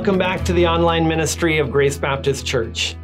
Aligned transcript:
Welcome 0.00 0.16
back 0.16 0.46
to 0.46 0.54
the 0.54 0.66
online 0.66 1.06
ministry 1.06 1.58
of 1.58 1.70
Grace 1.70 1.98
Baptist 1.98 2.46
Church. 2.46 2.96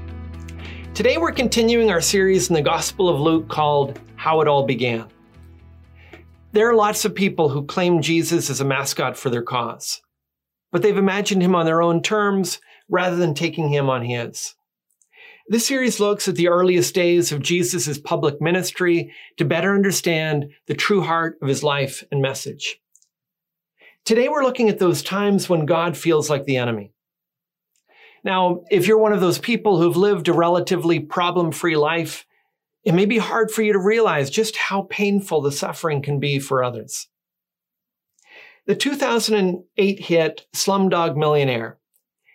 Today 0.94 1.18
we're 1.18 1.30
continuing 1.30 1.90
our 1.90 2.00
series 2.00 2.48
in 2.48 2.54
the 2.54 2.62
Gospel 2.62 3.10
of 3.10 3.20
Luke 3.20 3.50
called 3.50 4.00
How 4.16 4.40
It 4.40 4.48
All 4.48 4.64
Began. 4.64 5.06
There 6.52 6.70
are 6.70 6.74
lots 6.74 7.04
of 7.04 7.14
people 7.14 7.50
who 7.50 7.66
claim 7.66 8.00
Jesus 8.00 8.48
as 8.48 8.62
a 8.62 8.64
mascot 8.64 9.18
for 9.18 9.28
their 9.28 9.42
cause, 9.42 10.00
but 10.72 10.80
they've 10.80 10.96
imagined 10.96 11.42
him 11.42 11.54
on 11.54 11.66
their 11.66 11.82
own 11.82 12.00
terms 12.00 12.62
rather 12.88 13.16
than 13.16 13.34
taking 13.34 13.68
him 13.68 13.90
on 13.90 14.02
his. 14.02 14.54
This 15.48 15.66
series 15.66 16.00
looks 16.00 16.28
at 16.28 16.36
the 16.36 16.48
earliest 16.48 16.94
days 16.94 17.30
of 17.30 17.42
Jesus' 17.42 17.98
public 17.98 18.40
ministry 18.40 19.12
to 19.36 19.44
better 19.44 19.74
understand 19.74 20.46
the 20.66 20.72
true 20.74 21.02
heart 21.02 21.36
of 21.42 21.48
his 21.48 21.62
life 21.62 22.02
and 22.10 22.22
message. 22.22 22.80
Today 24.06 24.28
we're 24.28 24.44
looking 24.44 24.68
at 24.68 24.78
those 24.78 25.02
times 25.02 25.48
when 25.48 25.66
God 25.66 25.96
feels 25.96 26.30
like 26.30 26.44
the 26.44 26.58
enemy. 26.58 26.92
Now, 28.22 28.62
if 28.70 28.86
you're 28.86 28.98
one 28.98 29.12
of 29.12 29.20
those 29.20 29.40
people 29.40 29.80
who've 29.80 29.96
lived 29.96 30.28
a 30.28 30.32
relatively 30.32 31.00
problem 31.00 31.50
free 31.50 31.76
life, 31.76 32.24
it 32.84 32.94
may 32.94 33.04
be 33.04 33.18
hard 33.18 33.50
for 33.50 33.62
you 33.62 33.72
to 33.72 33.80
realize 33.80 34.30
just 34.30 34.56
how 34.56 34.82
painful 34.82 35.42
the 35.42 35.50
suffering 35.50 36.02
can 36.02 36.20
be 36.20 36.38
for 36.38 36.62
others. 36.62 37.08
The 38.66 38.76
2008 38.76 40.00
hit 40.00 40.46
Slumdog 40.54 41.16
Millionaire 41.16 41.78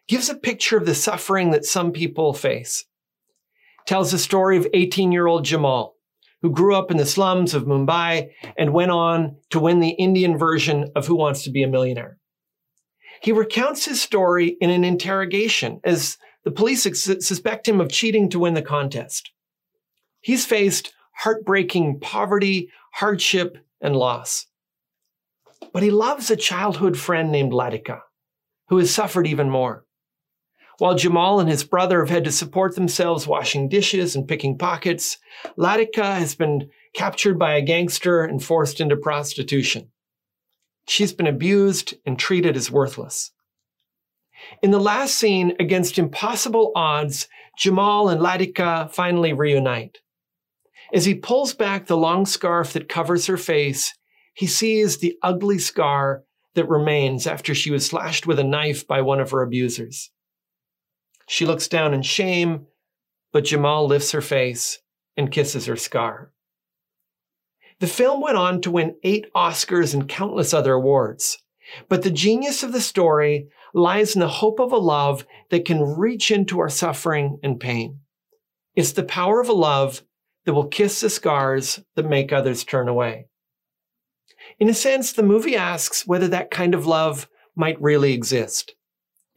gives 0.09 0.29
a 0.29 0.35
picture 0.35 0.75
of 0.75 0.85
the 0.85 0.93
suffering 0.93 1.51
that 1.51 1.63
some 1.63 1.93
people 1.93 2.33
face. 2.33 2.83
tells 3.85 4.11
the 4.11 4.19
story 4.19 4.57
of 4.57 4.67
18 4.73 5.13
year 5.13 5.25
old 5.25 5.45
Jamal, 5.45 5.95
who 6.41 6.51
grew 6.51 6.75
up 6.75 6.91
in 6.91 6.97
the 6.97 7.05
slums 7.05 7.53
of 7.53 7.65
Mumbai 7.65 8.31
and 8.57 8.73
went 8.73 8.91
on 8.91 9.37
to 9.51 9.59
win 9.59 9.79
the 9.79 9.91
Indian 9.91 10.37
version 10.37 10.89
of 10.95 11.07
Who 11.07 11.15
Wants 11.15 11.43
to 11.43 11.51
Be 11.51 11.63
a 11.63 11.67
Millionaire. 11.67 12.17
He 13.21 13.31
recounts 13.31 13.85
his 13.85 14.01
story 14.01 14.57
in 14.59 14.71
an 14.71 14.83
interrogation 14.83 15.79
as 15.83 16.17
the 16.43 16.51
police 16.51 16.83
suspect 16.83 17.67
him 17.67 17.79
of 17.79 17.91
cheating 17.91 18.29
to 18.29 18.39
win 18.39 18.55
the 18.55 18.63
contest. 18.63 19.31
He's 20.21 20.45
faced 20.45 20.93
heartbreaking 21.13 21.99
poverty, 21.99 22.71
hardship, 22.93 23.57
and 23.79 23.95
loss. 23.95 24.47
But 25.71 25.83
he 25.83 25.91
loves 25.91 26.31
a 26.31 26.35
childhood 26.35 26.97
friend 26.97 27.31
named 27.31 27.51
Latika, 27.51 28.01
who 28.69 28.77
has 28.77 28.93
suffered 28.93 29.27
even 29.27 29.49
more. 29.49 29.85
While 30.81 30.95
Jamal 30.95 31.39
and 31.39 31.47
his 31.47 31.63
brother 31.63 31.99
have 31.99 32.09
had 32.09 32.23
to 32.23 32.31
support 32.31 32.73
themselves 32.73 33.27
washing 33.27 33.69
dishes 33.69 34.15
and 34.15 34.27
picking 34.27 34.57
pockets, 34.57 35.19
Latika 35.55 36.15
has 36.17 36.33
been 36.33 36.71
captured 36.95 37.37
by 37.37 37.53
a 37.53 37.61
gangster 37.61 38.23
and 38.23 38.43
forced 38.43 38.81
into 38.81 38.97
prostitution. 38.97 39.91
She's 40.87 41.13
been 41.13 41.27
abused 41.27 41.93
and 42.03 42.17
treated 42.17 42.57
as 42.57 42.71
worthless. 42.71 43.29
In 44.63 44.71
the 44.71 44.79
last 44.79 45.13
scene, 45.13 45.55
against 45.59 45.99
impossible 45.99 46.71
odds, 46.75 47.27
Jamal 47.59 48.09
and 48.09 48.19
Latika 48.19 48.91
finally 48.91 49.33
reunite. 49.33 49.99
As 50.91 51.05
he 51.05 51.13
pulls 51.13 51.53
back 51.53 51.85
the 51.85 51.95
long 51.95 52.25
scarf 52.25 52.73
that 52.73 52.89
covers 52.89 53.27
her 53.27 53.37
face, 53.37 53.93
he 54.33 54.47
sees 54.47 54.97
the 54.97 55.15
ugly 55.21 55.59
scar 55.59 56.23
that 56.55 56.67
remains 56.67 57.27
after 57.27 57.53
she 57.53 57.69
was 57.69 57.85
slashed 57.85 58.25
with 58.25 58.39
a 58.39 58.43
knife 58.43 58.87
by 58.87 59.01
one 59.01 59.19
of 59.19 59.29
her 59.29 59.43
abusers. 59.43 60.10
She 61.31 61.45
looks 61.45 61.69
down 61.69 61.93
in 61.93 62.01
shame, 62.01 62.67
but 63.31 63.45
Jamal 63.45 63.87
lifts 63.87 64.11
her 64.11 64.19
face 64.19 64.79
and 65.15 65.31
kisses 65.31 65.65
her 65.65 65.77
scar. 65.77 66.33
The 67.79 67.87
film 67.87 68.19
went 68.19 68.35
on 68.35 68.59
to 68.61 68.71
win 68.71 68.97
eight 69.03 69.27
Oscars 69.33 69.93
and 69.93 70.09
countless 70.09 70.53
other 70.53 70.73
awards. 70.73 71.37
But 71.87 72.01
the 72.01 72.11
genius 72.11 72.63
of 72.63 72.73
the 72.73 72.81
story 72.81 73.47
lies 73.73 74.13
in 74.13 74.19
the 74.19 74.27
hope 74.27 74.59
of 74.59 74.73
a 74.73 74.77
love 74.77 75.25
that 75.51 75.63
can 75.63 75.81
reach 75.81 76.31
into 76.31 76.59
our 76.59 76.67
suffering 76.67 77.39
and 77.41 77.61
pain. 77.61 78.01
It's 78.75 78.91
the 78.91 79.03
power 79.03 79.39
of 79.39 79.47
a 79.47 79.53
love 79.53 80.01
that 80.43 80.53
will 80.53 80.67
kiss 80.67 80.99
the 80.99 81.09
scars 81.09 81.79
that 81.95 82.09
make 82.09 82.33
others 82.33 82.65
turn 82.65 82.89
away. 82.89 83.27
In 84.59 84.67
a 84.67 84.73
sense, 84.73 85.13
the 85.13 85.23
movie 85.23 85.55
asks 85.55 86.05
whether 86.05 86.27
that 86.27 86.51
kind 86.51 86.75
of 86.75 86.87
love 86.87 87.29
might 87.55 87.81
really 87.81 88.11
exist. 88.11 88.75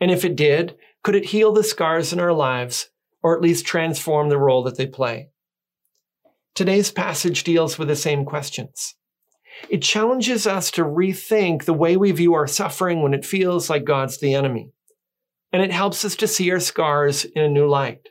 And 0.00 0.10
if 0.10 0.24
it 0.24 0.34
did, 0.34 0.76
could 1.04 1.14
it 1.14 1.26
heal 1.26 1.52
the 1.52 1.62
scars 1.62 2.14
in 2.14 2.18
our 2.18 2.32
lives, 2.32 2.88
or 3.22 3.36
at 3.36 3.42
least 3.42 3.66
transform 3.66 4.30
the 4.30 4.38
role 4.38 4.62
that 4.64 4.78
they 4.78 4.86
play? 4.86 5.28
Today's 6.54 6.90
passage 6.90 7.44
deals 7.44 7.78
with 7.78 7.88
the 7.88 7.94
same 7.94 8.24
questions. 8.24 8.94
It 9.68 9.82
challenges 9.82 10.46
us 10.46 10.70
to 10.72 10.82
rethink 10.82 11.64
the 11.64 11.74
way 11.74 11.98
we 11.98 12.10
view 12.10 12.32
our 12.32 12.46
suffering 12.46 13.02
when 13.02 13.12
it 13.12 13.26
feels 13.26 13.68
like 13.68 13.84
God's 13.84 14.18
the 14.18 14.34
enemy. 14.34 14.72
And 15.52 15.62
it 15.62 15.72
helps 15.72 16.06
us 16.06 16.16
to 16.16 16.26
see 16.26 16.50
our 16.50 16.58
scars 16.58 17.24
in 17.26 17.44
a 17.44 17.50
new 17.50 17.68
light. 17.68 18.08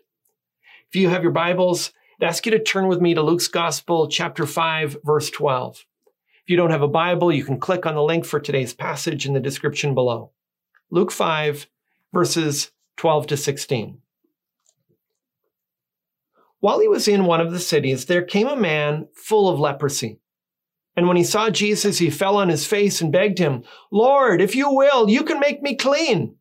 If 0.88 0.96
you 0.96 1.10
have 1.10 1.24
your 1.24 1.31
Bibles, 1.31 1.94
I'd 2.22 2.28
ask 2.28 2.46
you 2.46 2.52
to 2.52 2.64
turn 2.64 2.88
with 2.88 3.02
me 3.02 3.16
to 3.16 3.24
Luke's 3.24 3.48
Gospel, 3.48 4.08
chapter 4.08 4.46
5, 4.46 4.98
verse 5.04 5.31
12. 5.31 5.84
If 6.44 6.50
you 6.50 6.58
don't 6.58 6.70
have 6.70 6.84
a 6.84 6.88
Bible, 6.88 7.31
you 7.31 7.44
can 7.44 7.60
click 7.60 7.88
on 7.88 7.96
the 7.96 8.04
link 8.04 8.24
for 8.24 8.40
today's 8.40 8.74
passage 8.74 9.25
in 9.25 9.34
the 9.34 9.40
description 9.40 9.96
below. 9.96 10.30
Luke 10.92 11.12
5, 11.12 11.66
verses 12.14 12.72
12 12.98 13.28
to 13.28 13.38
16. 13.38 14.00
While 16.59 16.80
he 16.80 16.88
was 16.88 17.08
in 17.08 17.26
one 17.26 17.42
of 17.42 17.52
the 17.52 17.59
cities, 17.59 18.06
there 18.06 18.24
came 18.24 18.48
a 18.48 18.56
man 18.56 19.08
full 19.14 19.50
of 19.50 19.59
leprosy. 19.59 20.20
And 20.96 21.08
when 21.08 21.18
he 21.18 21.24
saw 21.24 21.50
Jesus, 21.50 21.98
he 21.98 22.09
fell 22.09 22.38
on 22.38 22.50
his 22.50 22.66
face 22.66 23.02
and 23.02 23.12
begged 23.12 23.40
him, 23.40 23.64
Lord, 23.92 24.42
if 24.42 24.56
you 24.56 24.72
will, 24.72 25.09
you 25.09 25.24
can 25.24 25.40
make 25.40 25.62
me 25.62 25.76
clean. 25.76 26.36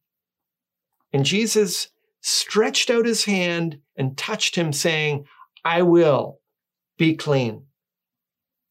And 1.13 1.25
Jesus 1.25 1.89
stretched 2.21 2.89
out 2.91 3.07
his 3.07 3.25
hand 3.25 3.79
and 3.97 4.17
touched 4.17 4.55
him, 4.55 4.73
saying, 4.73 5.27
I 5.65 5.83
will 5.83 6.39
be 6.99 7.17
clean. 7.17 7.65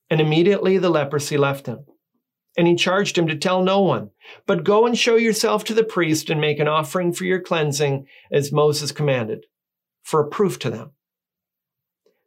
And 0.09 0.21
immediately 0.21 0.77
the 0.77 0.89
leprosy 0.89 1.37
left 1.37 1.65
him. 1.65 1.85
And 2.57 2.67
he 2.67 2.75
charged 2.75 3.17
him 3.17 3.27
to 3.27 3.35
tell 3.35 3.63
no 3.63 3.81
one, 3.81 4.09
but 4.45 4.65
go 4.65 4.85
and 4.85 4.97
show 4.97 5.15
yourself 5.15 5.63
to 5.65 5.73
the 5.73 5.83
priest 5.83 6.29
and 6.29 6.41
make 6.41 6.59
an 6.59 6.67
offering 6.67 7.13
for 7.13 7.23
your 7.23 7.39
cleansing 7.39 8.07
as 8.31 8.51
Moses 8.51 8.91
commanded, 8.91 9.45
for 10.03 10.19
a 10.19 10.27
proof 10.27 10.59
to 10.59 10.69
them. 10.69 10.91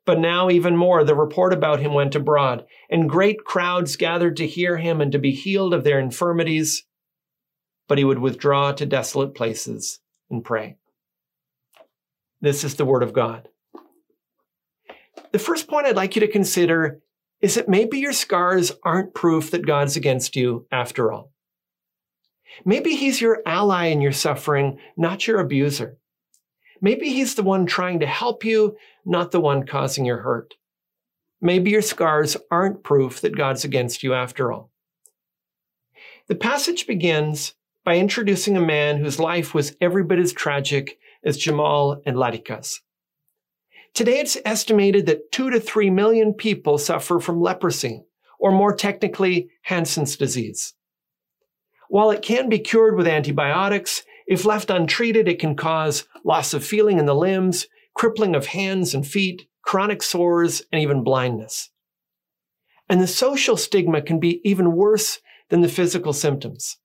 But 0.07 0.19
now, 0.19 0.51
even 0.51 0.77
more, 0.77 1.03
the 1.05 1.15
report 1.15 1.53
about 1.53 1.81
him 1.81 1.95
went 1.95 2.15
abroad, 2.15 2.67
and 2.91 3.09
great 3.09 3.45
crowds 3.45 3.97
gathered 3.97 4.37
to 4.39 4.47
hear 4.47 4.77
him 4.77 5.01
and 5.01 5.13
to 5.13 5.19
be 5.19 5.33
healed 5.33 5.73
of 5.73 5.85
their 5.85 5.99
infirmities. 5.99 6.85
But 7.89 7.99
he 7.99 8.05
would 8.05 8.19
withdraw 8.19 8.73
to 8.73 8.87
desolate 8.87 9.35
places 9.35 10.01
and 10.31 10.45
pray. 10.45 10.77
This 12.41 12.65
is 12.65 12.75
the 12.75 12.85
word 12.85 13.03
of 13.03 13.13
God. 13.13 13.49
The 15.33 15.39
first 15.39 15.69
point 15.69 15.87
I'd 15.87 15.97
like 15.97 16.17
you 16.17 16.21
to 16.21 16.29
consider 16.29 17.01
is 17.41 17.55
that 17.57 17.69
maybe 17.69 17.99
your 17.99 18.13
scars 18.13 18.73
aren't 18.83 19.15
proof 19.15 19.51
that 19.51 19.67
God's 19.67 19.97
against 19.97 20.37
you 20.37 20.67
after 20.71 21.13
all. 21.13 21.33
Maybe 22.65 22.95
he's 22.95 23.21
your 23.21 23.43
ally 23.45 23.87
in 23.87 24.01
your 24.01 24.13
suffering, 24.13 24.79
not 24.97 25.27
your 25.27 25.41
abuser. 25.41 25.99
Maybe 26.81 27.11
he's 27.11 27.35
the 27.35 27.43
one 27.43 27.67
trying 27.67 28.01
to 28.01 28.07
help 28.07 28.45
you, 28.45 28.77
not 29.05 29.31
the 29.31 29.41
one 29.41 29.67
causing 29.67 30.05
your 30.05 30.19
hurt. 30.19 30.55
Maybe 31.41 31.71
your 31.71 31.83
scars 31.83 32.37
aren't 32.51 32.85
proof 32.85 33.21
that 33.21 33.37
God's 33.37 33.65
against 33.65 34.03
you 34.03 34.15
after 34.15 34.53
all. 34.53 34.71
The 36.27 36.35
passage 36.35 36.87
begins 36.87 37.55
by 37.85 37.97
introducing 37.97 38.57
a 38.57 38.61
man 38.61 38.99
whose 38.99 39.21
life 39.21 39.53
was 39.53 39.77
every 39.81 40.05
bit 40.05 40.19
as 40.19 40.33
tragic 40.33 40.99
as 41.23 41.37
Jamal 41.37 42.01
and 42.07 42.17
Latika's. 42.17 42.81
Today, 43.95 44.19
it's 44.19 44.37
estimated 44.45 45.07
that 45.07 45.31
two 45.31 45.51
to 45.51 45.61
three 45.61 45.89
million 45.89 46.35
people 46.35 46.79
suffer 46.79 47.21
from 47.21 47.41
leprosy, 47.41 48.03
or 48.41 48.51
more 48.51 48.75
technically, 48.75 49.51
Hansen's 49.63 50.17
disease. 50.17 50.75
While 51.89 52.11
it 52.11 52.21
can 52.21 52.49
be 52.49 52.59
cured 52.59 52.97
with 52.97 53.07
antibiotics, 53.07 54.03
if 54.27 54.45
left 54.45 54.69
untreated, 54.69 55.29
it 55.29 55.39
can 55.39 55.55
cause 55.55 56.09
loss 56.25 56.55
of 56.55 56.65
feeling 56.65 56.99
in 56.99 57.07
the 57.07 57.15
limbs, 57.15 57.69
crippling 57.95 58.35
of 58.35 58.47
hands 58.47 58.95
and 58.95 59.07
feet, 59.07 59.47
chronic 59.63 60.03
sores, 60.03 60.63
and 60.73 60.83
even 60.83 61.05
blindness. 61.05 61.71
And 62.89 63.01
the 63.01 63.07
social 63.07 63.57
stigma 63.57 64.03
can 64.03 64.19
be 64.19 64.41
even 64.43 64.73
worse 64.73 65.21
than 65.51 65.61
the 65.61 65.69
physical 65.69 66.13
symptoms. 66.13 66.79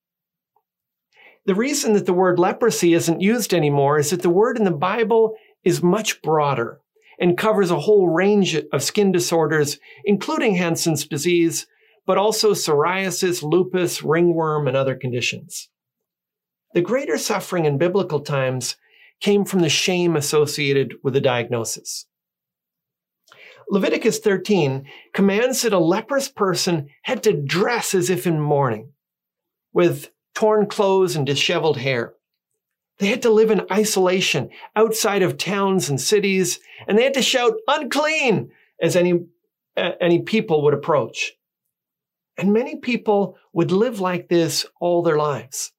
The 1.47 1.56
reason 1.56 1.94
that 1.94 2.06
the 2.06 2.13
word 2.13 2.38
leprosy 2.38 2.94
isn't 2.94 3.21
used 3.21 3.51
anymore 3.51 3.97
is 3.97 4.11
that 4.11 4.21
the 4.21 4.29
word 4.29 4.57
in 4.57 4.63
the 4.63 4.69
Bible 4.71 5.33
is 5.63 5.81
much 5.81 6.21
broader 6.21 6.81
and 7.19 7.38
covers 7.38 7.69
a 7.69 7.80
whole 7.80 8.07
range 8.07 8.56
of 8.71 8.83
skin 8.83 9.12
disorders, 9.12 9.77
including 10.06 10.56
Hansen's 10.56 11.06
disease, 11.06 11.68
but 12.06 12.18
also 12.18 12.54
psoriasis, 12.54 13.44
lupus, 13.44 14.01
ringworm, 14.01 14.68
and 14.68 14.77
other 14.77 14.95
conditions. 14.95 15.69
The 16.74 16.81
greater 16.81 17.18
suffering 17.18 17.66
in 17.66 17.77
biblical 17.77 18.21
times 18.21 18.77
came 19.19 19.44
from 19.44 19.60
the 19.60 19.69
shame 19.69 20.16
associated 20.16 20.94
with 21.04 21.13
the 21.13 21.21
diagnosis. 21.21 22.06
Leviticus 23.69 24.19
13 24.19 24.86
commands 25.13 25.62
that 25.62 25.74
a 25.74 25.80
leprous 25.80 26.30
person 26.30 26.89
had 27.04 27.21
to 27.24 27.33
dress 27.33 27.94
as 27.94 28.10
if 28.10 28.25
in 28.25 28.39
mourning, 28.39 28.92
with 29.74 30.10
torn 30.33 30.66
clothes 30.68 31.16
and 31.16 31.25
disheveled 31.25 31.77
hair. 31.77 32.13
They 33.00 33.07
had 33.07 33.22
to 33.22 33.30
live 33.30 33.50
in 33.50 33.66
isolation 33.72 34.50
outside 34.75 35.22
of 35.22 35.38
towns 35.38 35.90
and 35.90 36.00
cities, 36.00 36.60
and 36.88 36.98
they 36.98 37.04
had 37.04 37.13
to 37.16 37.22
shout 37.22 37.54
unclean 37.68 38.51
as 38.81 38.96
any, 38.96 39.13
uh, 39.78 39.92
any 40.01 40.22
people 40.22 40.63
would 40.63 40.74
approach. 40.74 41.34
And 42.38 42.54
many 42.54 42.75
people 42.78 43.38
would 43.54 43.72
live 43.72 44.00
like 44.00 44.28
this 44.28 44.66
all 44.80 45.01
their 45.01 45.18
lives. 45.18 45.72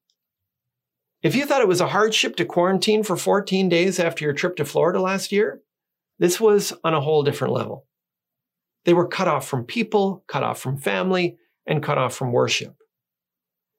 If 1.21 1.35
you 1.35 1.45
thought 1.45 1.61
it 1.61 1.67
was 1.67 1.81
a 1.81 1.87
hardship 1.87 2.35
to 2.37 2.45
quarantine 2.45 3.03
for 3.03 3.15
14 3.15 3.69
days 3.69 3.99
after 3.99 4.25
your 4.25 4.33
trip 4.33 4.55
to 4.55 4.65
Florida 4.65 4.99
last 4.99 5.31
year, 5.31 5.61
this 6.17 6.39
was 6.39 6.73
on 6.83 6.95
a 6.95 7.01
whole 7.01 7.21
different 7.21 7.53
level. 7.53 7.85
They 8.85 8.93
were 8.93 9.07
cut 9.07 9.27
off 9.27 9.47
from 9.47 9.65
people, 9.65 10.23
cut 10.27 10.41
off 10.41 10.59
from 10.59 10.77
family, 10.77 11.37
and 11.67 11.83
cut 11.83 11.99
off 11.99 12.15
from 12.15 12.31
worship. 12.31 12.75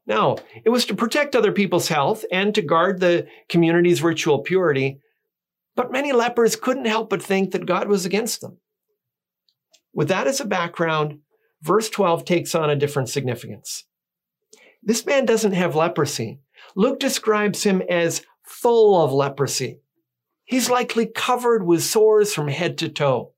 Now, 0.07 0.37
it 0.65 0.71
was 0.71 0.85
to 0.87 0.95
protect 0.95 1.37
other 1.37 1.53
people's 1.53 1.89
health 1.89 2.25
and 2.33 2.55
to 2.55 2.63
guard 2.63 3.01
the 3.01 3.27
community's 3.49 4.03
ritual 4.03 4.41
purity, 4.41 4.99
but 5.77 5.93
many 5.93 6.13
lepers 6.13 6.57
couldn't 6.57 6.87
help 6.87 7.11
but 7.11 7.23
think 7.23 7.53
that 7.53 7.67
God 7.67 7.89
was 7.89 8.05
against 8.05 8.41
them. 8.41 8.59
With 9.95 10.09
that 10.09 10.27
as 10.27 10.41
a 10.41 10.45
background, 10.45 11.21
verse 11.63 11.89
12 11.89 12.25
takes 12.25 12.55
on 12.55 12.71
a 12.71 12.77
different 12.77 13.09
significance. 13.09 13.85
This 14.83 15.07
man 15.07 15.25
doesn't 15.25 15.53
have 15.53 15.77
leprosy. 15.77 16.41
Luke 16.75 16.99
describes 16.99 17.63
him 17.63 17.83
as 17.89 18.23
full 18.43 19.01
of 19.01 19.13
leprosy. 19.13 19.81
He's 20.45 20.69
likely 20.69 21.07
covered 21.07 21.65
with 21.65 21.85
sores 21.85 22.35
from 22.35 22.49
head 22.49 22.79
to 22.79 22.89
toe. 22.89 23.33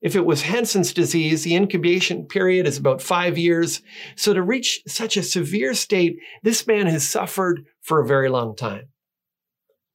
If 0.00 0.16
it 0.16 0.24
was 0.24 0.42
Hansen's 0.42 0.94
disease, 0.94 1.44
the 1.44 1.54
incubation 1.54 2.24
period 2.24 2.66
is 2.66 2.78
about 2.78 3.02
five 3.02 3.36
years. 3.36 3.82
So 4.16 4.32
to 4.32 4.42
reach 4.42 4.82
such 4.86 5.16
a 5.16 5.22
severe 5.22 5.74
state, 5.74 6.18
this 6.42 6.66
man 6.66 6.86
has 6.86 7.06
suffered 7.06 7.66
for 7.82 8.00
a 8.00 8.06
very 8.06 8.30
long 8.30 8.56
time. 8.56 8.88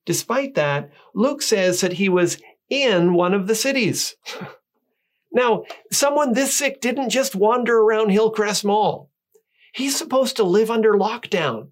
Despite 0.06 0.54
that, 0.54 0.92
Luke 1.16 1.42
says 1.42 1.82
that 1.82 1.94
he 1.94 2.08
was 2.08 2.38
in 2.70 3.14
one 3.14 3.34
of 3.34 3.48
the 3.48 3.56
cities. 3.56 4.16
now, 5.32 5.64
someone 5.92 6.34
this 6.34 6.56
sick 6.56 6.82
didn't 6.82 7.10
just 7.10 7.36
wander 7.36 7.78
around 7.78 8.10
Hillcrest 8.10 8.64
Mall. 8.64 9.10
He's 9.74 9.98
supposed 9.98 10.36
to 10.38 10.44
live 10.44 10.70
under 10.70 10.94
lockdown, 10.94 11.72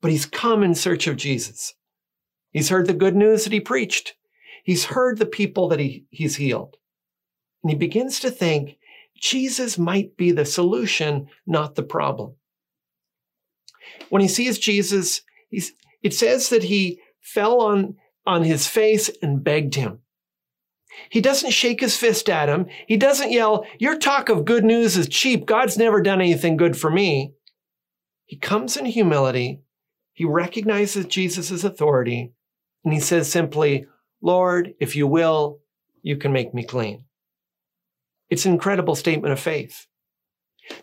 but 0.00 0.10
he's 0.10 0.26
come 0.26 0.62
in 0.62 0.74
search 0.74 1.06
of 1.06 1.16
Jesus. 1.16 1.74
He's 2.50 2.70
heard 2.70 2.86
the 2.86 2.94
good 2.94 3.14
news 3.14 3.44
that 3.44 3.52
he 3.52 3.60
preached. 3.60 4.14
He's 4.64 4.86
heard 4.86 5.18
the 5.18 5.26
people 5.26 5.68
that 5.68 5.78
he, 5.78 6.06
he's 6.10 6.36
healed. 6.36 6.76
And 7.62 7.70
he 7.70 7.76
begins 7.76 8.20
to 8.20 8.30
think 8.30 8.78
Jesus 9.20 9.78
might 9.78 10.16
be 10.16 10.32
the 10.32 10.44
solution, 10.44 11.28
not 11.46 11.74
the 11.74 11.82
problem. 11.82 12.34
When 14.08 14.22
he 14.22 14.28
sees 14.28 14.58
Jesus, 14.58 15.22
it 15.50 16.14
says 16.14 16.48
that 16.48 16.64
he 16.64 17.00
fell 17.20 17.60
on, 17.60 17.96
on 18.26 18.44
his 18.44 18.66
face 18.66 19.10
and 19.22 19.44
begged 19.44 19.74
him. 19.74 20.00
He 21.10 21.20
doesn't 21.20 21.52
shake 21.52 21.80
his 21.80 21.96
fist 21.96 22.28
at 22.28 22.48
him. 22.48 22.66
He 22.86 22.96
doesn't 22.96 23.30
yell, 23.30 23.64
Your 23.78 23.96
talk 23.96 24.28
of 24.28 24.44
good 24.44 24.64
news 24.64 24.96
is 24.96 25.08
cheap. 25.08 25.46
God's 25.46 25.78
never 25.78 26.02
done 26.02 26.20
anything 26.20 26.56
good 26.56 26.76
for 26.76 26.90
me. 26.90 27.34
He 28.24 28.36
comes 28.36 28.76
in 28.76 28.86
humility. 28.86 29.60
He 30.12 30.24
recognizes 30.24 31.06
Jesus' 31.06 31.64
authority. 31.64 32.32
And 32.84 32.92
he 32.92 33.00
says 33.00 33.30
simply, 33.30 33.86
Lord, 34.20 34.74
if 34.80 34.96
you 34.96 35.06
will, 35.06 35.60
you 36.02 36.16
can 36.16 36.32
make 36.32 36.54
me 36.54 36.64
clean. 36.64 37.04
It's 38.30 38.46
an 38.46 38.52
incredible 38.52 38.94
statement 38.94 39.32
of 39.32 39.40
faith. 39.40 39.86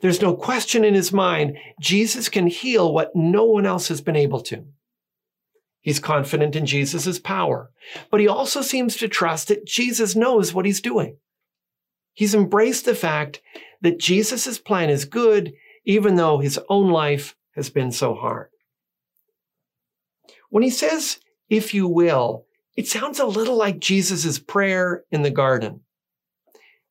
There's 0.02 0.22
no 0.22 0.36
question 0.36 0.84
in 0.84 0.94
his 0.94 1.14
mind, 1.14 1.58
Jesus 1.80 2.28
can 2.28 2.48
heal 2.48 2.94
what 2.94 3.16
no 3.16 3.46
one 3.46 3.66
else 3.66 3.88
has 3.88 4.02
been 4.02 4.18
able 4.18 4.42
to. 4.42 4.66
He's 5.80 6.00
confident 6.00 6.56
in 6.58 6.66
Jesus' 6.66 7.20
power, 7.20 7.72
but 8.12 8.20
he 8.20 8.28
also 8.28 8.62
seems 8.62 8.98
to 8.98 9.08
trust 9.08 9.48
that 9.48 9.66
Jesus 9.66 10.16
knows 10.16 10.54
what 10.54 10.66
he's 10.66 10.82
doing. 10.82 11.18
He's 12.14 12.36
embraced 12.36 12.84
the 12.84 12.96
fact 12.96 13.42
that 13.82 14.00
Jesus' 14.00 14.60
plan 14.60 14.90
is 14.90 15.06
good, 15.06 15.54
even 15.86 16.16
though 16.16 16.40
his 16.40 16.60
own 16.68 16.90
life 16.92 17.36
has 17.56 17.70
been 17.70 17.92
so 17.94 18.14
hard. 18.16 18.50
When 20.50 20.64
he 20.64 20.70
says, 20.70 21.20
if 21.50 21.74
you 21.74 21.88
will, 21.88 22.46
it 22.76 22.88
sounds 22.88 23.20
a 23.20 23.26
little 23.26 23.56
like 23.56 23.80
Jesus' 23.80 24.40
prayer 24.40 25.06
in 25.12 25.22
the 25.22 25.32
garden. 25.32 25.82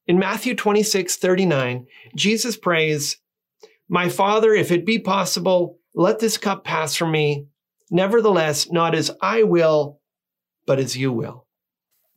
In 0.06 0.20
Matthew 0.20 0.54
26, 0.54 1.16
39, 1.16 1.86
Jesus 2.14 2.56
prays, 2.56 3.18
My 3.88 4.08
Father, 4.08 4.54
if 4.54 4.70
it 4.70 4.86
be 4.86 5.00
possible, 5.00 5.78
let 5.94 6.20
this 6.20 6.38
cup 6.38 6.62
pass 6.62 6.94
from 6.94 7.10
me. 7.10 7.46
Nevertheless, 7.90 8.70
not 8.70 8.94
as 8.94 9.10
I 9.20 9.42
will, 9.42 10.00
but 10.64 10.78
as 10.78 10.96
you 10.96 11.12
will. 11.12 11.46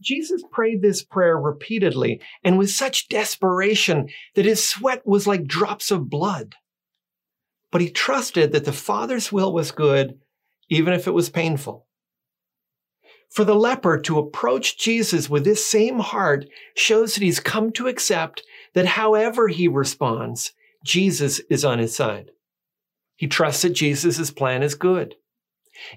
Jesus 0.02 0.44
prayed 0.52 0.82
this 0.82 1.04
prayer 1.04 1.38
repeatedly 1.38 2.22
and 2.44 2.58
with 2.58 2.70
such 2.70 3.10
desperation 3.10 4.10
that 4.36 4.46
his 4.46 4.68
sweat 4.68 5.02
was 5.06 5.28
like 5.28 5.46
drops 5.46 5.90
of 5.92 6.10
blood. 6.10 6.56
But 7.72 7.82
he 7.82 7.90
trusted 7.90 8.52
that 8.52 8.66
the 8.66 8.72
Father's 8.72 9.32
will 9.32 9.52
was 9.52 9.72
good, 9.72 10.20
even 10.70 10.94
if 10.94 11.08
it 11.08 11.14
was 11.14 11.30
painful. 11.30 11.88
For 13.30 13.44
the 13.44 13.56
leper 13.56 14.00
to 14.00 14.18
approach 14.18 14.78
Jesus 14.78 15.30
with 15.30 15.44
this 15.44 15.66
same 15.66 16.00
heart 16.00 16.46
shows 16.76 17.14
that 17.14 17.24
he's 17.24 17.40
come 17.40 17.72
to 17.74 17.88
accept 17.88 18.44
that 18.74 18.88
however 18.88 19.48
he 19.48 19.68
responds, 19.68 20.52
Jesus 20.84 21.40
is 21.50 21.64
on 21.64 21.80
his 21.80 21.96
side. 21.96 22.32
He 23.16 23.28
trusts 23.28 23.62
that 23.62 23.72
Jesus' 23.72 24.32
plan 24.32 24.64
is 24.64 24.76
good. 24.76 25.16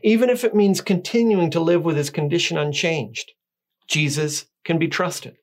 Even 0.02 0.28
if 0.28 0.44
it 0.44 0.54
means 0.54 0.80
continuing 0.80 1.50
to 1.50 1.60
live 1.60 1.84
with 1.84 1.96
his 1.96 2.10
condition 2.10 2.58
unchanged, 2.58 3.32
Jesus 3.88 4.46
can 4.64 4.78
be 4.78 4.88
trusted. 4.88 5.36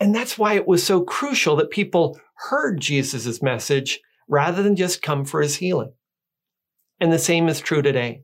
And 0.00 0.14
that's 0.14 0.38
why 0.38 0.54
it 0.54 0.66
was 0.66 0.82
so 0.82 1.02
crucial 1.02 1.56
that 1.56 1.70
people 1.70 2.18
heard 2.48 2.80
Jesus' 2.80 3.42
message 3.42 4.00
rather 4.26 4.62
than 4.62 4.74
just 4.74 5.02
come 5.02 5.24
for 5.24 5.40
his 5.42 5.56
healing. 5.56 5.92
And 7.00 7.12
the 7.12 7.18
same 7.18 7.48
is 7.48 7.60
true 7.60 7.82
today 7.82 8.22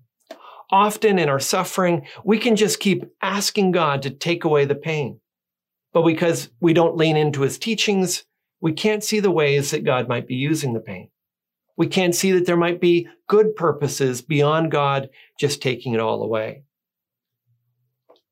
often 0.70 1.18
in 1.18 1.28
our 1.28 1.40
suffering, 1.40 2.06
we 2.24 2.38
can 2.38 2.56
just 2.56 2.80
keep 2.80 3.04
asking 3.22 3.72
God 3.72 4.02
to 4.02 4.10
take 4.10 4.44
away 4.44 4.64
the 4.64 4.74
pain. 4.74 5.20
But 5.92 6.04
because 6.04 6.50
we 6.60 6.72
don't 6.72 6.96
lean 6.96 7.16
into 7.16 7.42
his 7.42 7.58
teachings, 7.58 8.24
we 8.60 8.72
can't 8.72 9.02
see 9.02 9.20
the 9.20 9.30
ways 9.30 9.70
that 9.70 9.84
God 9.84 10.08
might 10.08 10.26
be 10.26 10.36
using 10.36 10.72
the 10.72 10.80
pain. 10.80 11.10
We 11.76 11.86
can't 11.86 12.14
see 12.14 12.32
that 12.32 12.46
there 12.46 12.56
might 12.56 12.80
be 12.80 13.08
good 13.26 13.56
purposes 13.56 14.22
beyond 14.22 14.70
God 14.70 15.08
just 15.38 15.62
taking 15.62 15.94
it 15.94 16.00
all 16.00 16.22
away. 16.22 16.64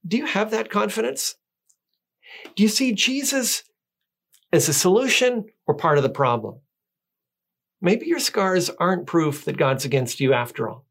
Do 0.06 0.16
you 0.16 0.26
have 0.26 0.50
that 0.50 0.70
confidence? 0.70 1.34
Do 2.54 2.62
you 2.62 2.68
see 2.68 2.92
Jesus 2.92 3.64
as 4.52 4.68
a 4.68 4.74
solution 4.74 5.46
or 5.66 5.74
part 5.74 5.96
of 5.96 6.02
the 6.02 6.10
problem? 6.10 6.60
Maybe 7.80 8.06
your 8.06 8.18
scars 8.18 8.70
aren't 8.70 9.06
proof 9.06 9.44
that 9.44 9.56
God's 9.56 9.84
against 9.84 10.20
you 10.20 10.32
after 10.32 10.68
all. 10.68 10.84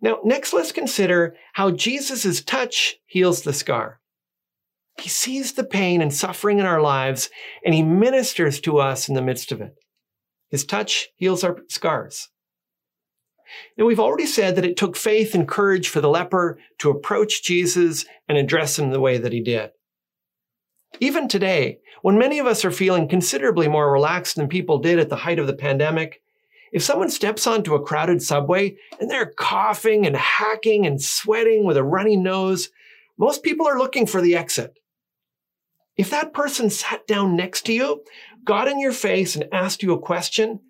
Now, 0.00 0.18
next, 0.24 0.52
let's 0.52 0.72
consider 0.72 1.34
how 1.54 1.70
Jesus' 1.70 2.42
touch 2.42 2.96
heals 3.06 3.42
the 3.42 3.52
scar. 3.52 4.00
He 5.00 5.08
sees 5.08 5.54
the 5.54 5.64
pain 5.64 6.02
and 6.02 6.12
suffering 6.12 6.58
in 6.58 6.66
our 6.66 6.80
lives, 6.80 7.30
and 7.64 7.74
he 7.74 7.82
ministers 7.82 8.60
to 8.60 8.78
us 8.78 9.08
in 9.08 9.14
the 9.14 9.22
midst 9.22 9.52
of 9.52 9.60
it. 9.60 9.74
His 10.50 10.64
touch 10.64 11.08
heals 11.16 11.42
our 11.42 11.56
scars. 11.68 12.28
Now, 13.76 13.86
we've 13.86 14.00
already 14.00 14.26
said 14.26 14.56
that 14.56 14.64
it 14.64 14.76
took 14.76 14.96
faith 14.96 15.34
and 15.34 15.48
courage 15.48 15.88
for 15.88 16.00
the 16.00 16.08
leper 16.08 16.58
to 16.78 16.90
approach 16.90 17.42
Jesus 17.42 18.04
and 18.28 18.38
address 18.38 18.78
him 18.78 18.90
the 18.90 19.00
way 19.00 19.18
that 19.18 19.32
he 19.32 19.42
did. 19.42 19.70
Even 21.00 21.26
today, 21.26 21.78
when 22.02 22.18
many 22.18 22.38
of 22.38 22.46
us 22.46 22.64
are 22.64 22.70
feeling 22.70 23.08
considerably 23.08 23.68
more 23.68 23.90
relaxed 23.90 24.36
than 24.36 24.48
people 24.48 24.78
did 24.78 24.98
at 24.98 25.08
the 25.08 25.16
height 25.16 25.38
of 25.38 25.46
the 25.46 25.54
pandemic, 25.54 26.20
if 26.72 26.82
someone 26.82 27.10
steps 27.10 27.46
onto 27.46 27.74
a 27.74 27.82
crowded 27.82 28.22
subway 28.22 28.76
and 28.98 29.10
they're 29.10 29.32
coughing 29.36 30.06
and 30.06 30.16
hacking 30.16 30.86
and 30.86 31.00
sweating 31.00 31.64
with 31.64 31.76
a 31.76 31.84
runny 31.84 32.16
nose, 32.16 32.70
most 33.18 33.42
people 33.42 33.68
are 33.68 33.78
looking 33.78 34.06
for 34.06 34.22
the 34.22 34.34
exit. 34.34 34.78
If 35.96 36.08
that 36.10 36.32
person 36.32 36.70
sat 36.70 37.06
down 37.06 37.36
next 37.36 37.66
to 37.66 37.74
you, 37.74 38.02
got 38.44 38.68
in 38.68 38.80
your 38.80 38.92
face 38.92 39.36
and 39.36 39.44
asked 39.52 39.82
you 39.82 39.92
a 39.92 40.00
question, 40.00 40.60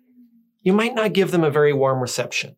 you 0.61 0.73
might 0.73 0.93
not 0.93 1.13
give 1.13 1.31
them 1.31 1.45
a 1.45 1.49
very 1.49 1.71
warm 1.71 2.01
reception. 2.01 2.57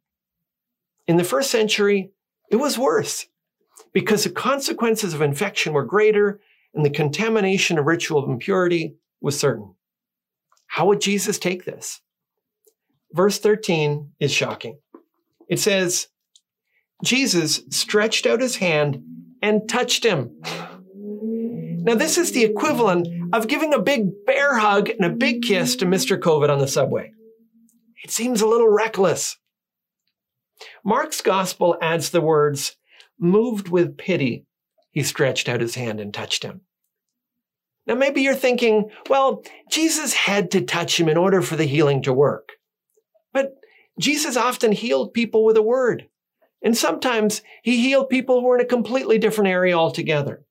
In 1.08 1.18
the 1.18 1.24
first 1.24 1.52
century, 1.52 2.12
it 2.50 2.56
was 2.56 2.80
worse 2.80 3.28
because 3.94 4.24
the 4.24 4.32
consequences 4.32 5.14
of 5.14 5.22
infection 5.22 5.74
were 5.74 5.86
greater 5.86 6.40
and 6.74 6.84
the 6.84 6.90
contamination 6.90 7.78
of 7.78 7.86
ritual 7.86 8.30
impurity 8.30 8.96
was 9.22 9.40
certain. 9.40 9.76
How 10.66 10.88
would 10.88 11.00
Jesus 11.00 11.38
take 11.38 11.66
this? 11.66 12.02
Verse 13.16 13.40
13 13.40 14.12
is 14.20 14.32
shocking. 14.32 14.78
It 15.50 15.60
says, 15.60 16.08
Jesus 17.04 17.62
stretched 17.70 18.26
out 18.26 18.42
his 18.42 18.58
hand 18.58 19.02
and 19.42 19.68
touched 19.70 20.06
him. 20.06 20.32
Now, 21.86 21.96
this 21.96 22.18
is 22.18 22.32
the 22.32 22.44
equivalent 22.44 23.08
of 23.34 23.48
giving 23.48 23.74
a 23.74 23.82
big 23.82 24.26
bear 24.26 24.58
hug 24.58 24.90
and 24.90 25.06
a 25.06 25.10
big 25.10 25.44
kiss 25.44 25.76
to 25.78 25.86
Mr. 25.86 26.20
COVID 26.20 26.50
on 26.50 26.60
the 26.60 26.68
subway. 26.68 27.12
it 28.04 28.12
seems 28.12 28.42
a 28.42 28.48
little 28.48 28.70
reckless. 28.70 29.38
Mark's 30.84 31.22
gospel 31.22 31.78
adds 31.82 32.10
the 32.10 32.22
words, 32.22 32.76
moved 33.20 33.70
with 33.70 33.98
pity, 33.98 34.46
he 34.92 35.04
stretched 35.04 35.48
out 35.50 35.62
his 35.62 35.76
hand 35.76 36.00
and 36.00 36.14
touched 36.14 36.44
him. 36.44 36.62
Now, 37.86 37.96
maybe 37.96 38.22
you're 38.22 38.34
thinking, 38.34 38.90
well, 39.10 39.44
Jesus 39.70 40.14
had 40.14 40.52
to 40.52 40.62
touch 40.62 41.00
him 41.00 41.08
in 41.08 41.18
order 41.18 41.42
for 41.42 41.56
the 41.56 41.66
healing 41.66 42.02
to 42.04 42.14
work. 42.14 42.55
Jesus 44.00 44.36
often 44.36 44.72
healed 44.72 45.14
people 45.14 45.46
with 45.46 45.58
a 45.58 45.62
word. 45.62 46.10
And 46.62 46.76
sometimes 46.76 47.42
he 47.64 47.82
healed 47.82 48.10
people 48.10 48.42
who 48.42 48.48
were 48.48 48.58
in 48.58 48.66
a 48.66 48.68
completely 48.68 49.18
different 49.18 49.50
area 49.50 49.78
altogether. 49.78 50.44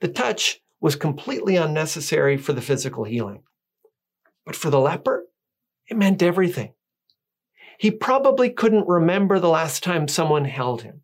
The 0.00 0.08
touch 0.08 0.60
was 0.80 0.96
completely 0.96 1.56
unnecessary 1.56 2.36
for 2.36 2.52
the 2.52 2.62
physical 2.62 3.04
healing. 3.04 3.42
But 4.44 4.56
for 4.56 4.70
the 4.70 4.80
leper, 4.80 5.26
it 5.88 5.96
meant 5.96 6.22
everything. 6.22 6.72
He 7.78 7.90
probably 7.90 8.50
couldn't 8.50 8.88
remember 8.88 9.38
the 9.38 9.48
last 9.48 9.82
time 9.82 10.08
someone 10.08 10.44
held 10.44 10.82
him. 10.82 11.02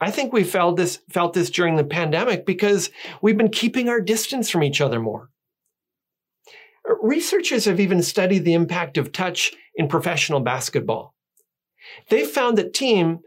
I 0.00 0.10
think 0.10 0.32
we 0.32 0.44
felt 0.44 0.76
this, 0.76 1.00
felt 1.10 1.32
this 1.32 1.50
during 1.50 1.76
the 1.76 1.84
pandemic 1.84 2.44
because 2.44 2.90
we've 3.22 3.36
been 3.36 3.50
keeping 3.50 3.88
our 3.88 4.00
distance 4.00 4.50
from 4.50 4.62
each 4.62 4.80
other 4.80 5.00
more. 5.00 5.30
Researchers 7.02 7.64
have 7.64 7.80
even 7.80 8.02
studied 8.02 8.44
the 8.44 8.54
impact 8.54 8.96
of 8.96 9.12
touch 9.12 9.52
in 9.74 9.88
professional 9.88 10.40
basketball. 10.40 11.14
They've 12.08 12.28
found 12.28 12.58
that 12.58 12.74
team, 12.74 13.20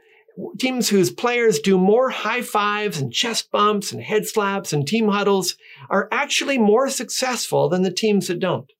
teams 0.59 0.89
whose 0.89 1.11
players 1.11 1.59
do 1.59 1.77
more 1.77 2.09
high 2.09 2.41
fives 2.41 2.99
and 2.99 3.11
chest 3.11 3.51
bumps 3.51 3.91
and 3.91 4.01
head 4.01 4.27
slaps 4.27 4.73
and 4.73 4.87
team 4.87 5.09
huddles 5.09 5.55
are 5.89 6.07
actually 6.11 6.57
more 6.57 6.89
successful 6.89 7.69
than 7.69 7.83
the 7.83 7.91
teams 7.91 8.27
that 8.27 8.39
don't. 8.39 8.71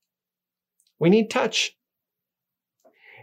We 1.00 1.09
need 1.09 1.29
touch. 1.29 1.75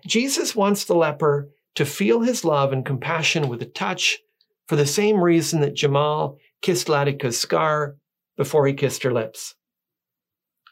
Jesus 0.07 0.55
wants 0.55 0.85
the 0.85 0.95
leper 0.95 1.51
to 1.75 1.85
feel 1.85 2.21
his 2.21 2.45
love 2.45 2.73
and 2.73 2.85
compassion 2.85 3.49
with 3.49 3.61
a 3.63 3.67
touch 3.67 4.19
for 4.67 4.77
the 4.77 4.87
same 4.87 5.23
reason 5.23 5.61
that 5.61 5.75
Jamal 5.75 6.39
kissed 6.63 6.89
Latika's 6.89 7.39
scar 7.39 7.97
before 8.37 8.67
he 8.67 8.73
kissed 8.73 9.03
her 9.03 9.13
lips. 9.13 9.55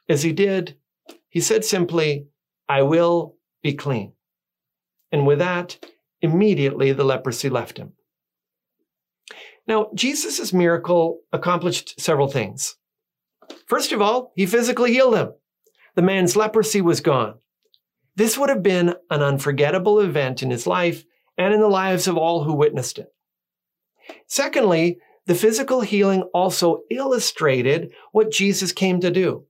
As 0.09 0.23
he 0.23 0.33
did, 0.33 0.77
he 1.29 1.41
said 1.41 1.65
simply, 1.65 2.27
I 2.69 2.83
will 2.83 3.37
be 3.63 3.75
clean. 3.75 4.13
And 5.11 5.27
with 5.27 5.39
that, 5.39 5.85
immediately 6.21 6.93
the 6.93 7.05
leprosy 7.05 7.49
left 7.49 7.79
him. 7.79 7.93
Now, 9.67 9.91
Jesus' 9.95 10.53
miracle 10.53 11.21
accomplished 11.33 12.01
several 12.01 12.29
things. 12.29 12.77
First 13.67 13.93
of 13.93 14.03
all, 14.03 14.33
he 14.37 14.47
physically 14.47 14.93
healed 14.93 15.17
him. 15.17 15.33
The 15.95 16.03
man's 16.03 16.37
leprosy 16.37 16.81
was 16.81 17.01
gone. 17.01 17.35
This 18.17 18.37
would 18.37 18.49
have 18.49 18.63
been 18.63 18.95
an 19.11 19.23
unforgettable 19.23 20.01
event 20.01 20.43
in 20.43 20.51
his 20.51 20.67
life 20.67 21.05
and 21.39 21.55
in 21.55 21.61
the 21.61 21.69
lives 21.69 22.07
of 22.07 22.17
all 22.17 22.45
who 22.45 22.55
witnessed 22.55 22.99
it. 22.99 23.09
Secondly, 24.27 24.99
the 25.27 25.35
physical 25.35 25.81
healing 25.81 26.23
also 26.35 26.81
illustrated 26.91 27.93
what 28.13 28.31
Jesus 28.31 28.73
came 28.73 29.01
to 29.01 29.11
do. 29.11 29.47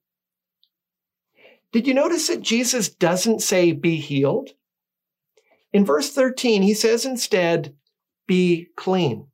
Did 1.74 1.88
you 1.88 1.94
notice 1.94 2.28
that 2.28 2.40
Jesus 2.40 2.88
doesn't 2.88 3.42
say 3.42 3.72
be 3.72 3.96
healed? 3.96 4.50
In 5.72 5.84
verse 5.84 6.08
13, 6.08 6.62
he 6.62 6.72
says 6.72 7.04
instead, 7.04 7.74
be 8.28 8.68
clean. 8.76 9.26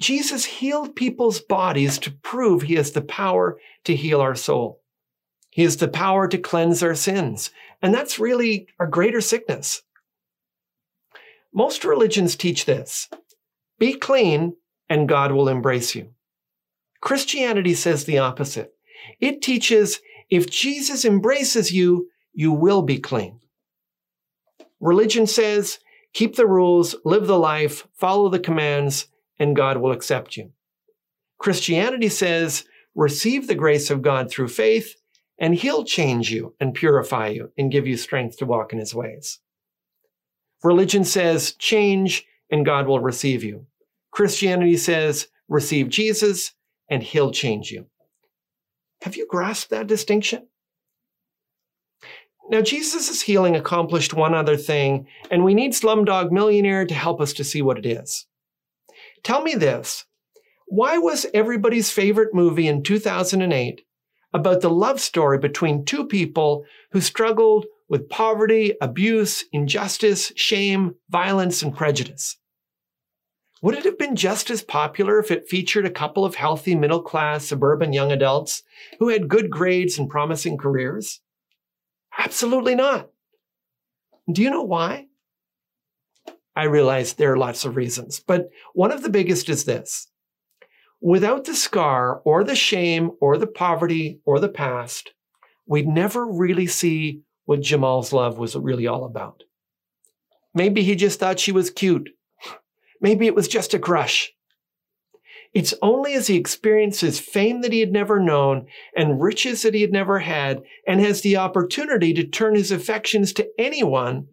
Jesus 0.00 0.44
healed 0.44 0.94
people's 0.94 1.40
bodies 1.40 1.98
to 1.98 2.12
prove 2.12 2.62
he 2.62 2.74
has 2.74 2.92
the 2.92 3.02
power 3.02 3.58
to 3.82 3.96
heal 3.96 4.20
our 4.20 4.36
soul. 4.36 4.80
He 5.50 5.64
has 5.64 5.78
the 5.78 5.88
power 5.88 6.28
to 6.28 6.38
cleanse 6.38 6.84
our 6.84 6.94
sins. 6.94 7.50
And 7.82 7.92
that's 7.92 8.20
really 8.20 8.68
our 8.78 8.86
greater 8.86 9.20
sickness. 9.20 9.82
Most 11.52 11.84
religions 11.84 12.36
teach 12.36 12.64
this 12.64 13.08
be 13.80 13.94
clean, 13.94 14.54
and 14.88 15.08
God 15.08 15.32
will 15.32 15.48
embrace 15.48 15.96
you. 15.96 16.10
Christianity 17.00 17.74
says 17.74 18.04
the 18.04 18.18
opposite. 18.18 18.72
It 19.18 19.42
teaches 19.42 20.00
if 20.32 20.48
Jesus 20.48 21.04
embraces 21.04 21.72
you, 21.72 22.08
you 22.32 22.52
will 22.52 22.80
be 22.80 22.98
clean. 22.98 23.40
Religion 24.80 25.26
says 25.26 25.78
keep 26.14 26.36
the 26.36 26.46
rules, 26.46 26.94
live 27.04 27.26
the 27.26 27.38
life, 27.38 27.86
follow 27.92 28.30
the 28.30 28.38
commands, 28.38 29.08
and 29.38 29.54
God 29.54 29.76
will 29.76 29.92
accept 29.92 30.38
you. 30.38 30.52
Christianity 31.38 32.08
says 32.08 32.64
receive 32.94 33.46
the 33.46 33.54
grace 33.54 33.90
of 33.90 34.00
God 34.00 34.30
through 34.30 34.48
faith, 34.48 34.96
and 35.38 35.54
He'll 35.54 35.84
change 35.84 36.30
you 36.30 36.54
and 36.58 36.72
purify 36.72 37.28
you 37.28 37.52
and 37.58 37.70
give 37.70 37.86
you 37.86 37.98
strength 37.98 38.38
to 38.38 38.46
walk 38.46 38.72
in 38.72 38.78
His 38.78 38.94
ways. 38.94 39.38
Religion 40.64 41.04
says 41.04 41.52
change, 41.56 42.24
and 42.50 42.64
God 42.64 42.86
will 42.86 43.00
receive 43.00 43.44
you. 43.44 43.66
Christianity 44.12 44.78
says 44.78 45.28
receive 45.46 45.90
Jesus 45.90 46.54
and 46.88 47.02
he'll 47.02 47.32
change 47.32 47.70
you. 47.70 47.86
Have 49.02 49.16
you 49.16 49.26
grasped 49.26 49.70
that 49.70 49.88
distinction? 49.88 50.46
Now, 52.48 52.60
Jesus' 52.60 53.22
healing 53.22 53.56
accomplished 53.56 54.14
one 54.14 54.32
other 54.32 54.56
thing, 54.56 55.08
and 55.28 55.42
we 55.42 55.54
need 55.54 55.72
Slumdog 55.72 56.30
Millionaire 56.30 56.84
to 56.84 56.94
help 56.94 57.20
us 57.20 57.32
to 57.34 57.44
see 57.44 57.62
what 57.62 57.78
it 57.78 57.86
is. 57.86 58.26
Tell 59.24 59.42
me 59.42 59.54
this 59.54 60.04
why 60.66 60.98
was 60.98 61.26
everybody's 61.34 61.90
favorite 61.90 62.32
movie 62.32 62.68
in 62.68 62.82
2008 62.82 63.82
about 64.32 64.60
the 64.60 64.70
love 64.70 65.00
story 65.00 65.38
between 65.38 65.84
two 65.84 66.06
people 66.06 66.64
who 66.92 67.00
struggled 67.00 67.66
with 67.88 68.08
poverty, 68.08 68.74
abuse, 68.80 69.44
injustice, 69.52 70.32
shame, 70.36 70.94
violence, 71.10 71.60
and 71.60 71.76
prejudice? 71.76 72.38
Would 73.62 73.76
it 73.76 73.84
have 73.84 73.96
been 73.96 74.16
just 74.16 74.50
as 74.50 74.60
popular 74.60 75.20
if 75.20 75.30
it 75.30 75.48
featured 75.48 75.86
a 75.86 75.90
couple 75.90 76.24
of 76.24 76.34
healthy 76.34 76.74
middle 76.74 77.00
class 77.00 77.46
suburban 77.46 77.92
young 77.92 78.10
adults 78.10 78.64
who 78.98 79.08
had 79.08 79.28
good 79.28 79.50
grades 79.50 79.98
and 79.98 80.10
promising 80.10 80.58
careers? 80.58 81.20
Absolutely 82.18 82.74
not. 82.74 83.10
Do 84.30 84.42
you 84.42 84.50
know 84.50 84.64
why? 84.64 85.06
I 86.56 86.64
realize 86.64 87.14
there 87.14 87.32
are 87.32 87.38
lots 87.38 87.64
of 87.64 87.76
reasons, 87.76 88.18
but 88.18 88.50
one 88.74 88.90
of 88.90 89.02
the 89.02 89.08
biggest 89.08 89.48
is 89.48 89.64
this. 89.64 90.08
Without 91.00 91.44
the 91.44 91.54
scar 91.54 92.20
or 92.24 92.42
the 92.42 92.56
shame 92.56 93.12
or 93.20 93.38
the 93.38 93.46
poverty 93.46 94.20
or 94.24 94.40
the 94.40 94.48
past, 94.48 95.12
we'd 95.66 95.86
never 95.86 96.26
really 96.26 96.66
see 96.66 97.22
what 97.44 97.60
Jamal's 97.60 98.12
love 98.12 98.38
was 98.38 98.56
really 98.56 98.88
all 98.88 99.04
about. 99.04 99.44
Maybe 100.52 100.82
he 100.82 100.96
just 100.96 101.20
thought 101.20 101.40
she 101.40 101.52
was 101.52 101.70
cute 101.70 102.10
Maybe 103.02 103.26
it 103.26 103.34
was 103.34 103.48
just 103.48 103.74
a 103.74 103.78
crush. 103.78 104.32
It's 105.52 105.74
only 105.82 106.14
as 106.14 106.28
he 106.28 106.36
experiences 106.36 107.20
fame 107.20 107.60
that 107.60 107.72
he 107.72 107.80
had 107.80 107.92
never 107.92 108.18
known 108.18 108.66
and 108.96 109.20
riches 109.20 109.62
that 109.62 109.74
he 109.74 109.82
had 109.82 109.92
never 109.92 110.20
had 110.20 110.62
and 110.86 111.00
has 111.00 111.20
the 111.20 111.36
opportunity 111.36 112.14
to 112.14 112.24
turn 112.24 112.54
his 112.54 112.70
affections 112.70 113.34
to 113.34 113.48
anyone 113.58 114.28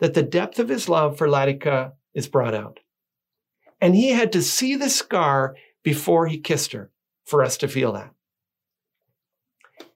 that 0.00 0.14
the 0.14 0.24
depth 0.24 0.58
of 0.58 0.68
his 0.68 0.88
love 0.88 1.16
for 1.16 1.28
Latika 1.28 1.92
is 2.14 2.26
brought 2.26 2.54
out. 2.54 2.80
And 3.80 3.94
he 3.94 4.10
had 4.10 4.32
to 4.32 4.42
see 4.42 4.74
the 4.74 4.90
scar 4.90 5.54
before 5.84 6.26
he 6.26 6.38
kissed 6.38 6.72
her 6.72 6.90
for 7.24 7.44
us 7.44 7.56
to 7.58 7.68
feel 7.68 7.92
that. 7.92 8.10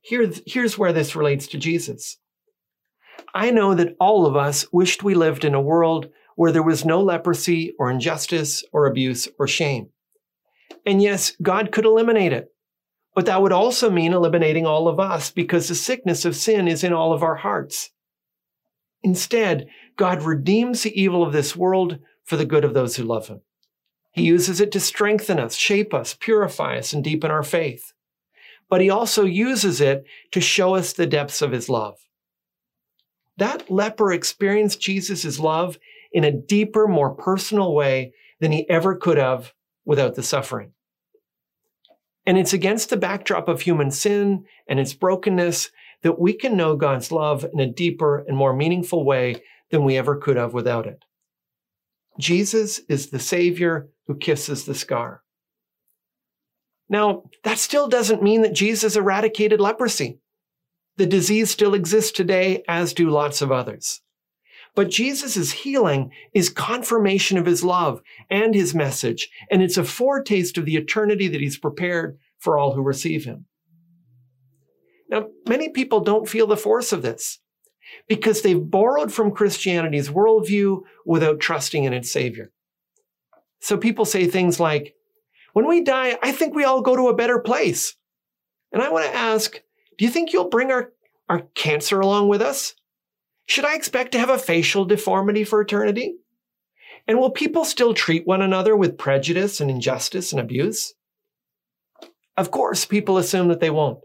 Here, 0.03 0.31
here's 0.47 0.79
where 0.79 0.93
this 0.93 1.17
relates 1.17 1.49
to 1.49 1.59
Jesus. 1.59 2.19
I 3.35 3.51
know 3.51 3.75
that 3.75 3.97
all 3.99 4.27
of 4.27 4.37
us 4.37 4.67
wished 4.73 5.03
we 5.03 5.15
lived 5.15 5.45
in 5.45 5.55
a 5.55 5.61
world 5.61 6.11
where 6.37 6.53
there 6.53 6.63
was 6.63 6.85
no 6.85 7.01
leprosy 7.03 7.75
or 7.79 7.91
injustice 7.91 8.65
or 8.73 8.87
abuse 8.87 9.29
or 9.39 9.47
shame. 9.47 9.91
And 10.87 11.03
yes, 11.03 11.33
God 11.43 11.73
could 11.73 11.85
eliminate 11.85 12.33
it. 12.33 12.51
But 13.15 13.27
that 13.27 13.41
would 13.41 13.53
also 13.53 13.91
mean 13.91 14.13
eliminating 14.13 14.67
all 14.67 14.89
of 14.89 14.99
us 14.99 15.31
because 15.31 15.69
the 15.69 15.75
sickness 15.75 16.25
of 16.25 16.35
sin 16.35 16.67
is 16.67 16.83
in 16.83 16.93
all 16.93 17.13
of 17.13 17.23
our 17.23 17.37
hearts. 17.37 17.91
Instead, 19.03 19.69
God 19.97 20.23
redeems 20.23 20.83
the 20.83 21.01
evil 21.01 21.23
of 21.23 21.33
this 21.33 21.55
world 21.55 21.99
for 22.25 22.37
the 22.37 22.47
good 22.47 22.65
of 22.65 22.75
those 22.75 22.97
who 22.97 23.05
love 23.05 23.29
him. 23.29 23.43
He 24.11 24.23
uses 24.23 24.61
it 24.61 24.73
to 24.73 24.81
strengthen 24.81 25.39
us, 25.39 25.55
shape 25.55 25.93
us, 25.93 26.15
purify 26.19 26.79
us, 26.79 26.93
and 26.93 27.05
deepen 27.05 27.31
our 27.31 27.43
faith. 27.43 27.93
But 28.69 28.81
he 28.81 28.91
also 28.91 29.25
uses 29.25 29.81
it 29.81 30.05
to 30.33 30.41
show 30.41 30.75
us 30.75 30.93
the 30.93 31.07
depths 31.07 31.43
of 31.43 31.53
his 31.53 31.69
love. 31.69 31.99
That 33.37 33.71
leper 33.71 34.13
experienced 34.13 34.81
Jesus' 34.81 35.39
love 35.39 35.79
in 36.15 36.25
a 36.25 36.33
deeper, 36.33 36.89
more 36.89 37.15
personal 37.15 37.75
way 37.75 38.15
than 38.41 38.53
he 38.53 38.69
ever 38.71 38.95
could 38.95 39.19
have 39.19 39.53
without 39.85 40.15
the 40.15 40.23
suffering. 40.23 40.73
And 42.25 42.39
it's 42.39 42.55
against 42.55 42.89
the 42.89 42.97
backdrop 42.97 43.49
of 43.49 43.61
human 43.61 43.91
sin 43.91 44.45
and 44.67 44.81
its 44.81 44.95
brokenness 44.95 45.71
that 46.03 46.19
we 46.19 46.33
can 46.33 46.57
know 46.57 46.77
God's 46.77 47.13
love 47.13 47.45
in 47.53 47.61
a 47.61 47.71
deeper 47.71 48.25
and 48.27 48.37
more 48.37 48.55
meaningful 48.55 49.05
way 49.05 49.43
than 49.71 49.85
we 49.85 49.99
ever 49.99 50.17
could 50.17 50.37
have 50.37 50.55
without 50.55 50.87
it. 50.87 51.05
Jesus 52.19 52.79
is 52.89 53.11
the 53.11 53.19
Savior 53.19 53.89
who 54.07 54.17
kisses 54.17 54.65
the 54.65 54.75
scar. 54.75 55.23
Now, 56.89 57.25
that 57.43 57.59
still 57.59 57.89
doesn't 57.89 58.23
mean 58.23 58.43
that 58.43 58.55
Jesus 58.55 58.95
eradicated 58.97 59.61
leprosy. 59.61 60.21
The 60.97 61.07
disease 61.07 61.51
still 61.51 61.75
exists 61.75 62.13
today, 62.13 62.63
as 62.69 62.93
do 62.93 63.11
lots 63.11 63.43
of 63.43 63.51
others. 63.51 64.01
But 64.75 64.91
Jesus' 64.91 65.53
healing 65.53 66.11
is 66.33 66.51
confirmation 66.51 67.39
of 67.39 67.47
his 67.47 67.63
love 67.63 68.03
and 68.29 68.55
his 68.55 68.75
message, 68.75 69.29
and 69.51 69.63
it's 69.63 69.77
a 69.77 69.85
foretaste 69.85 70.59
of 70.59 70.65
the 70.65 70.77
eternity 70.77 71.29
that 71.29 71.41
he's 71.41 71.59
prepared 71.59 72.19
for 72.39 72.59
all 72.59 72.75
who 72.75 72.83
receive 72.83 73.25
him. 73.25 73.47
Now, 75.09 75.29
many 75.49 75.69
people 75.69 76.01
don't 76.01 76.29
feel 76.29 76.47
the 76.47 76.57
force 76.57 76.93
of 76.93 77.03
this 77.03 77.39
because 78.09 78.43
they've 78.43 78.71
borrowed 78.71 79.13
from 79.13 79.31
Christianity's 79.31 80.09
worldview 80.09 80.81
without 81.07 81.39
trusting 81.39 81.85
in 81.85 81.93
its 81.93 82.11
Savior. 82.11 82.51
So 83.61 83.77
people 83.77 84.05
say 84.05 84.27
things 84.27 84.59
like, 84.59 84.95
when 85.53 85.69
we 85.69 85.85
die, 85.85 86.19
I 86.21 86.33
think 86.33 86.55
we 86.55 86.65
all 86.65 86.81
go 86.81 86.97
to 86.97 87.09
a 87.09 87.15
better 87.15 87.39
place. 87.39 87.95
And 88.73 88.83
I 88.83 88.91
want 88.91 89.07
to 89.07 89.15
ask, 89.15 89.61
do 89.97 90.05
you 90.05 90.11
think 90.11 90.33
you'll 90.33 90.49
bring 90.49 90.73
our, 90.73 90.93
our 91.29 91.43
cancer 91.55 92.01
along 92.01 92.29
with 92.29 92.43
us? 92.43 92.75
Should 93.47 93.65
I 93.65 93.75
expect 93.75 94.13
to 94.13 94.19
have 94.19 94.31
a 94.31 94.39
facial 94.39 94.85
deformity 94.85 95.45
for 95.45 95.61
eternity? 95.61 96.17
And 97.07 97.19
will 97.19 97.31
people 97.31 97.65
still 97.65 97.93
treat 97.93 98.27
one 98.27 98.41
another 98.41 98.75
with 98.75 98.97
prejudice 98.97 99.61
and 99.61 99.71
injustice 99.71 100.33
and 100.33 100.41
abuse? 100.41 100.95
Of 102.37 102.51
course, 102.51 102.85
people 102.85 103.19
assume 103.19 103.49
that 103.49 103.61
they 103.61 103.71
won't. 103.71 104.01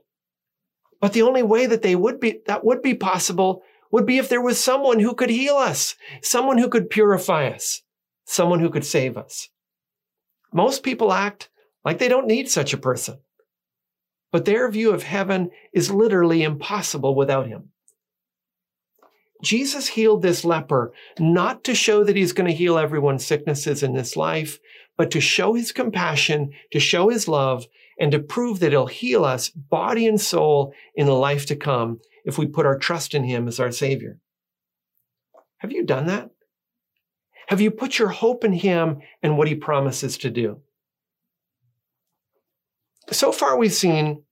But 0.99 1.13
the 1.13 1.21
only 1.21 1.43
way 1.43 1.65
that 1.65 1.81
they 1.81 1.95
would 1.95 2.19
be, 2.19 2.41
that 2.45 2.65
would 2.65 2.81
be 2.81 2.93
possible 2.93 3.63
would 3.91 4.05
be 4.05 4.17
if 4.17 4.29
there 4.29 4.41
was 4.41 4.61
someone 4.61 4.99
who 4.99 5.15
could 5.15 5.29
heal 5.29 5.55
us, 5.55 5.95
someone 6.21 6.57
who 6.57 6.69
could 6.69 6.89
purify 6.89 7.47
us, 7.47 7.81
someone 8.25 8.59
who 8.59 8.69
could 8.69 8.85
save 8.85 9.17
us. 9.17 9.49
Most 10.53 10.83
people 10.83 11.11
act 11.11 11.49
like 11.85 11.97
they 11.97 12.09
don't 12.09 12.27
need 12.27 12.49
such 12.49 12.73
a 12.73 12.77
person. 12.77 13.19
But 14.31 14.45
their 14.45 14.69
view 14.69 14.91
of 14.91 15.03
heaven 15.03 15.49
is 15.73 15.89
literally 15.89 16.43
impossible 16.43 17.15
without 17.15 17.47
him. 17.47 17.71
Jesus 19.41 19.87
healed 19.87 20.21
this 20.21 20.43
leper 20.43 20.91
not 21.17 21.63
to 21.63 21.73
show 21.73 22.03
that 22.03 22.15
he's 22.15 22.33
going 22.33 22.49
to 22.49 22.55
heal 22.55 22.77
everyone's 22.77 23.25
sicknesses 23.25 23.83
in 23.83 23.93
this 23.93 24.15
life, 24.17 24.59
but 24.97 25.11
to 25.11 25.21
show 25.21 25.53
his 25.53 25.71
compassion, 25.71 26.51
to 26.71 26.79
show 26.79 27.09
his 27.09 27.27
love, 27.27 27.65
and 27.99 28.11
to 28.11 28.19
prove 28.19 28.59
that 28.59 28.71
he'll 28.71 28.87
heal 28.87 29.23
us 29.23 29.49
body 29.49 30.07
and 30.07 30.19
soul 30.19 30.73
in 30.95 31.05
the 31.05 31.13
life 31.13 31.45
to 31.45 31.55
come 31.55 31.99
if 32.25 32.37
we 32.37 32.45
put 32.45 32.65
our 32.65 32.77
trust 32.77 33.13
in 33.13 33.23
him 33.23 33.47
as 33.47 33.59
our 33.59 33.71
savior. 33.71 34.19
Have 35.57 35.71
you 35.71 35.85
done 35.85 36.07
that? 36.07 36.29
Have 37.47 37.61
you 37.61 37.71
put 37.71 37.97
your 37.97 38.09
hope 38.09 38.43
in 38.43 38.53
him 38.53 38.99
and 39.23 39.37
what 39.37 39.47
he 39.47 39.55
promises 39.55 40.17
to 40.19 40.29
do? 40.29 40.61
So 43.11 43.31
far, 43.31 43.57
we've 43.57 43.73
seen 43.73 44.23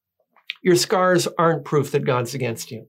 your 0.62 0.76
scars 0.76 1.28
aren't 1.38 1.66
proof 1.66 1.92
that 1.92 2.06
God's 2.06 2.36
against 2.36 2.72
you. 2.72 2.88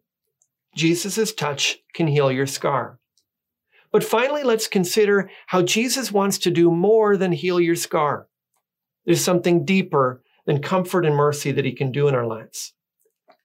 Jesus' 0.75 1.33
touch 1.33 1.79
can 1.95 2.07
heal 2.07 2.31
your 2.31 2.47
scar. 2.47 2.99
But 3.91 4.05
finally, 4.05 4.43
let's 4.43 4.69
consider 4.69 5.31
how 5.47 5.63
Jesus 5.63 6.13
wants 6.13 6.39
to 6.39 6.51
do 6.51 6.71
more 6.71 7.17
than 7.17 7.33
heal 7.33 7.59
your 7.59 7.77
scar. 7.77 8.29
There's 9.07 9.25
something 9.25 9.65
deeper 9.65 10.23
than 10.47 10.61
comfort 10.61 11.07
and 11.07 11.17
mercy 11.17 11.53
that 11.53 11.65
he 11.65 11.73
can 11.73 11.91
do 11.91 12.09
in 12.09 12.15
our 12.15 12.27
lives. 12.27 12.75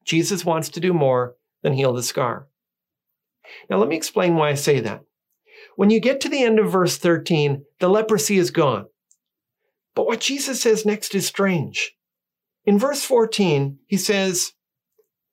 Jesus 0.06 0.44
wants 0.44 0.70
to 0.70 0.80
do 0.80 0.94
more 0.94 1.36
than 1.62 1.74
heal 1.74 1.94
the 1.94 2.04
scar. 2.04 2.48
Now, 3.70 3.78
let 3.78 3.90
me 3.90 3.96
explain 3.96 4.36
why 4.36 4.50
I 4.50 4.56
say 4.56 4.80
that. 4.82 5.02
When 5.76 5.90
you 5.90 6.00
get 6.00 6.22
to 6.22 6.30
the 6.30 6.44
end 6.44 6.60
of 6.60 6.72
verse 6.72 6.98
13, 6.98 7.64
the 7.80 7.90
leprosy 7.90 8.38
is 8.38 8.52
gone. 8.52 8.86
But 9.96 10.06
what 10.06 10.20
Jesus 10.20 10.62
says 10.62 10.86
next 10.86 11.16
is 11.16 11.26
strange. 11.26 11.96
In 12.66 12.80
verse 12.80 13.04
14, 13.04 13.80
he 13.88 13.98
says, 13.98 14.54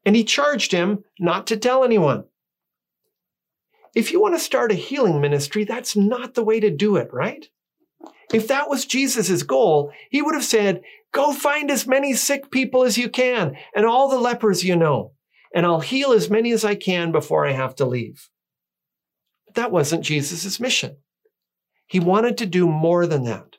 and 0.04 0.16
he 0.16 0.24
charged 0.24 0.72
him 0.72 1.04
not 1.18 1.46
to 1.48 1.56
tell 1.56 1.84
anyone. 1.84 2.24
If 3.94 4.12
you 4.12 4.20
want 4.20 4.34
to 4.34 4.40
start 4.40 4.72
a 4.72 4.76
healing 4.76 5.20
ministry, 5.20 5.64
that's 5.64 5.96
not 5.96 6.34
the 6.34 6.44
way 6.44 6.60
to 6.60 6.70
do 6.70 6.96
it, 6.96 7.08
right? 7.12 7.48
If 8.32 8.46
that 8.48 8.68
was 8.68 8.84
Jesus' 8.84 9.42
goal, 9.42 9.92
he 10.10 10.22
would 10.22 10.34
have 10.34 10.44
said, 10.44 10.82
Go 11.12 11.32
find 11.32 11.70
as 11.70 11.88
many 11.88 12.14
sick 12.14 12.50
people 12.52 12.84
as 12.84 12.96
you 12.96 13.08
can 13.08 13.56
and 13.74 13.84
all 13.84 14.08
the 14.08 14.20
lepers 14.20 14.62
you 14.62 14.76
know, 14.76 15.12
and 15.52 15.66
I'll 15.66 15.80
heal 15.80 16.12
as 16.12 16.30
many 16.30 16.52
as 16.52 16.64
I 16.64 16.76
can 16.76 17.10
before 17.10 17.44
I 17.44 17.52
have 17.52 17.74
to 17.76 17.84
leave. 17.84 18.30
But 19.46 19.56
that 19.56 19.72
wasn't 19.72 20.04
Jesus' 20.04 20.60
mission. 20.60 20.98
He 21.86 21.98
wanted 21.98 22.38
to 22.38 22.46
do 22.46 22.68
more 22.68 23.06
than 23.06 23.24
that. 23.24 23.56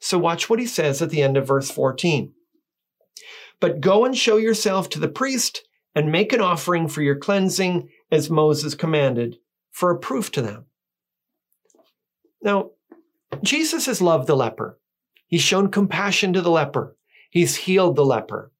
So 0.00 0.18
watch 0.18 0.48
what 0.48 0.58
he 0.58 0.66
says 0.66 1.02
at 1.02 1.10
the 1.10 1.22
end 1.22 1.36
of 1.36 1.46
verse 1.46 1.70
14. 1.70 2.32
But 3.60 3.82
go 3.82 4.06
and 4.06 4.16
show 4.16 4.38
yourself 4.38 4.88
to 4.90 4.98
the 4.98 5.08
priest 5.08 5.65
and 5.96 6.12
make 6.12 6.34
an 6.34 6.42
offering 6.42 6.86
for 6.86 7.00
your 7.00 7.16
cleansing 7.16 7.88
as 8.12 8.28
Moses 8.28 8.74
commanded 8.74 9.38
for 9.72 9.90
a 9.90 9.98
proof 9.98 10.30
to 10.32 10.42
them. 10.42 10.66
Now, 12.42 12.72
Jesus 13.42 13.86
has 13.86 14.02
loved 14.02 14.26
the 14.26 14.36
leper. 14.36 14.78
He's 15.26 15.40
shown 15.40 15.70
compassion 15.70 16.34
to 16.34 16.42
the 16.42 16.50
leper. 16.50 16.96
He's 17.30 17.56
healed 17.56 17.96
the 17.96 18.04
leper. 18.04 18.52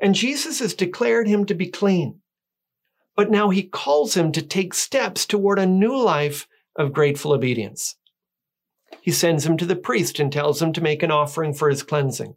And 0.00 0.14
Jesus 0.14 0.60
has 0.60 0.74
declared 0.74 1.26
him 1.26 1.46
to 1.46 1.54
be 1.54 1.68
clean. 1.68 2.20
But 3.16 3.30
now 3.30 3.48
he 3.48 3.62
calls 3.62 4.14
him 4.14 4.30
to 4.32 4.42
take 4.42 4.74
steps 4.74 5.24
toward 5.24 5.58
a 5.58 5.66
new 5.66 5.96
life 5.96 6.46
of 6.76 6.92
grateful 6.92 7.32
obedience. 7.32 7.96
He 9.00 9.10
sends 9.10 9.46
him 9.46 9.56
to 9.56 9.66
the 9.66 9.76
priest 9.76 10.20
and 10.20 10.30
tells 10.30 10.60
him 10.60 10.72
to 10.74 10.82
make 10.82 11.02
an 11.02 11.10
offering 11.10 11.54
for 11.54 11.70
his 11.70 11.82
cleansing. 11.82 12.34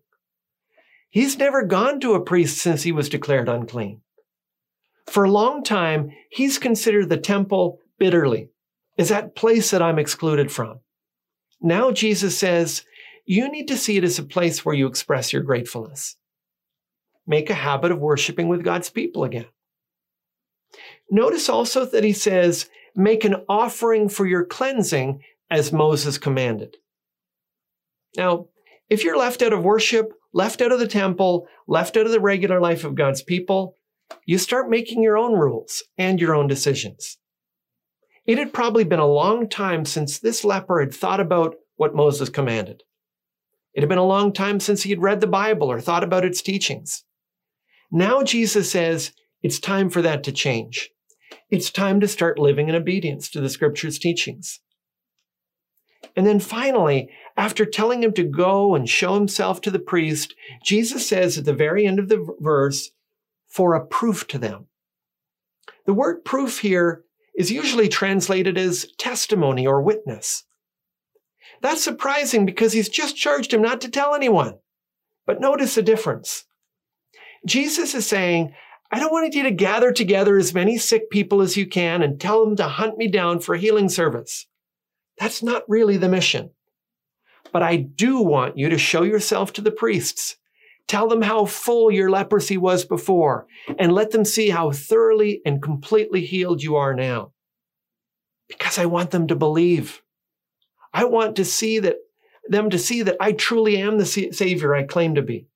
He's 1.10 1.38
never 1.38 1.64
gone 1.64 2.00
to 2.00 2.14
a 2.14 2.24
priest 2.24 2.60
since 2.60 2.84
he 2.84 2.92
was 2.92 3.10
declared 3.10 3.50
unclean. 3.50 4.02
For 5.08 5.24
a 5.24 5.32
long 5.32 5.64
time, 5.64 6.12
he's 6.30 6.60
considered 6.60 7.10
the 7.10 7.18
temple 7.18 7.80
bitterly, 7.98 8.50
is 8.98 9.10
that 9.10 9.36
place 9.36 9.72
that 9.72 9.82
I'm 9.82 10.00
excluded 10.00 10.52
from. 10.52 10.80
Now 11.62 11.92
Jesus 11.92 12.38
says, 12.38 12.84
you 13.26 13.50
need 13.50 13.68
to 13.70 13.78
see 13.78 13.98
it 13.98 14.04
as 14.04 14.20
a 14.20 14.24
place 14.24 14.64
where 14.64 14.76
you 14.76 14.88
express 14.88 15.34
your 15.34 15.42
gratefulness. 15.42 16.18
Make 17.26 17.50
a 17.50 17.56
habit 17.56 17.92
of 17.92 18.00
worshiping 18.00 18.48
with 18.48 18.64
God's 18.64 18.90
people 18.90 19.24
again. 19.24 19.48
Notice 21.10 21.50
also 21.50 21.86
that 21.86 22.04
he 22.04 22.14
says, 22.14 22.70
make 22.96 23.24
an 23.24 23.38
offering 23.48 24.10
for 24.10 24.26
your 24.26 24.46
cleansing 24.46 25.22
as 25.50 25.72
Moses 25.72 26.18
commanded. 26.18 26.76
Now, 28.18 28.48
if 28.90 29.04
you're 29.04 29.18
left 29.18 29.42
out 29.42 29.54
of 29.54 29.64
worship, 29.64 30.12
left 30.34 30.62
out 30.62 30.72
of 30.72 30.80
the 30.80 30.88
temple, 30.88 31.48
left 31.68 31.96
out 31.96 32.06
of 32.06 32.12
the 32.12 32.20
regular 32.20 32.60
life 32.60 32.84
of 32.84 32.96
God's 32.96 33.22
people, 33.22 33.77
you 34.26 34.38
start 34.38 34.70
making 34.70 35.04
your 35.04 35.18
own 35.18 35.34
rules 35.34 35.84
and 35.98 36.20
your 36.20 36.36
own 36.36 36.48
decisions. 36.48 37.18
It 38.26 38.38
had 38.38 38.54
probably 38.54 38.84
been 38.84 39.00
a 39.00 39.08
long 39.08 39.48
time 39.48 39.86
since 39.86 40.20
this 40.20 40.44
leper 40.44 40.80
had 40.80 40.94
thought 40.94 41.20
about 41.20 41.56
what 41.78 41.96
Moses 41.96 42.30
commanded. 42.30 42.84
It 43.74 43.82
had 43.82 43.90
been 43.90 43.98
a 43.98 44.06
long 44.06 44.34
time 44.34 44.60
since 44.60 44.84
he 44.84 44.90
had 44.90 45.02
read 45.02 45.22
the 45.22 45.28
Bible 45.28 45.72
or 45.72 45.80
thought 45.80 46.04
about 46.04 46.26
its 46.26 46.42
teachings. 46.42 47.04
Now 47.92 48.24
Jesus 48.24 48.72
says 48.72 49.14
it's 49.44 49.60
time 49.60 49.90
for 49.90 50.02
that 50.02 50.24
to 50.26 50.32
change. 50.32 50.90
It's 51.50 51.72
time 51.72 52.00
to 52.02 52.08
start 52.08 52.40
living 52.40 52.68
in 52.68 52.76
obedience 52.76 53.30
to 53.30 53.40
the 53.40 53.50
scripture's 53.50 54.00
teachings. 54.00 54.60
And 56.16 56.26
then 56.26 56.40
finally, 56.40 57.10
after 57.38 57.66
telling 57.66 58.04
him 58.04 58.12
to 58.14 58.24
go 58.24 58.76
and 58.76 58.90
show 58.90 59.14
himself 59.14 59.62
to 59.62 59.72
the 59.72 59.80
priest, 59.80 60.34
Jesus 60.64 61.08
says 61.08 61.38
at 61.38 61.46
the 61.46 61.54
very 61.54 61.86
end 61.86 62.00
of 62.00 62.10
the 62.10 62.36
verse, 62.40 62.92
for 63.58 63.74
a 63.74 63.84
proof 63.84 64.28
to 64.28 64.38
them. 64.38 64.68
The 65.88 65.94
word 65.94 66.24
proof 66.24 66.60
here 66.60 67.04
is 67.36 67.52
usually 67.52 67.88
translated 67.88 68.56
as 68.56 68.86
testimony 69.00 69.66
or 69.66 69.82
witness. 69.82 70.44
That's 71.64 71.84
surprising 71.84 72.46
because 72.46 72.74
he's 72.74 72.88
just 72.88 73.18
charged 73.18 73.52
him 73.52 73.64
not 73.64 73.82
to 73.82 73.90
tell 73.90 74.14
anyone. 74.14 74.60
But 75.26 75.42
notice 75.42 75.74
the 75.74 75.82
difference. 75.82 76.46
Jesus 77.48 77.96
is 77.96 78.06
saying, 78.06 78.54
I 78.92 79.00
don't 79.00 79.12
want 79.12 79.34
you 79.34 79.42
to 79.42 79.52
gather 79.52 79.92
together 79.92 80.38
as 80.38 80.54
many 80.54 80.78
sick 80.78 81.10
people 81.10 81.42
as 81.42 81.58
you 81.58 81.66
can 81.66 82.04
and 82.04 82.22
tell 82.22 82.46
them 82.46 82.58
to 82.58 82.68
hunt 82.68 83.00
me 83.00 83.08
down 83.08 83.40
for 83.40 83.56
a 83.56 83.60
healing 83.60 83.90
service. 83.90 84.46
That's 85.18 85.42
not 85.42 85.64
really 85.68 85.98
the 85.98 86.10
mission. 86.10 86.52
But 87.52 87.64
I 87.64 87.78
do 87.78 88.22
want 88.22 88.56
you 88.56 88.70
to 88.70 88.78
show 88.78 89.02
yourself 89.02 89.52
to 89.54 89.62
the 89.62 89.72
priests 89.72 90.38
Tell 90.88 91.10
them 91.10 91.22
how 91.22 91.46
full 91.46 91.92
your 91.92 92.10
leprosy 92.10 92.58
was 92.58 92.86
before 92.86 93.46
and 93.78 93.92
let 93.92 94.12
them 94.12 94.24
see 94.24 94.50
how 94.50 94.72
thoroughly 94.72 95.42
and 95.46 95.62
completely 95.62 96.26
healed 96.26 96.64
you 96.64 96.78
are 96.78 96.94
now. 96.94 97.34
Because 98.48 98.78
I 98.78 98.86
want 98.86 99.12
them 99.12 99.28
to 99.28 99.36
believe. 99.36 100.02
I 100.94 101.04
want 101.04 101.36
to 101.36 101.46
see 101.46 101.80
that 101.80 101.98
them 102.50 102.70
to 102.70 102.80
see 102.80 103.02
that 103.02 103.18
I 103.20 103.34
truly 103.34 103.78
am 103.78 103.98
the 103.98 104.06
savior 104.06 104.74
I 104.74 104.84
claim 104.84 105.16
to 105.16 105.22
be. 105.22 105.48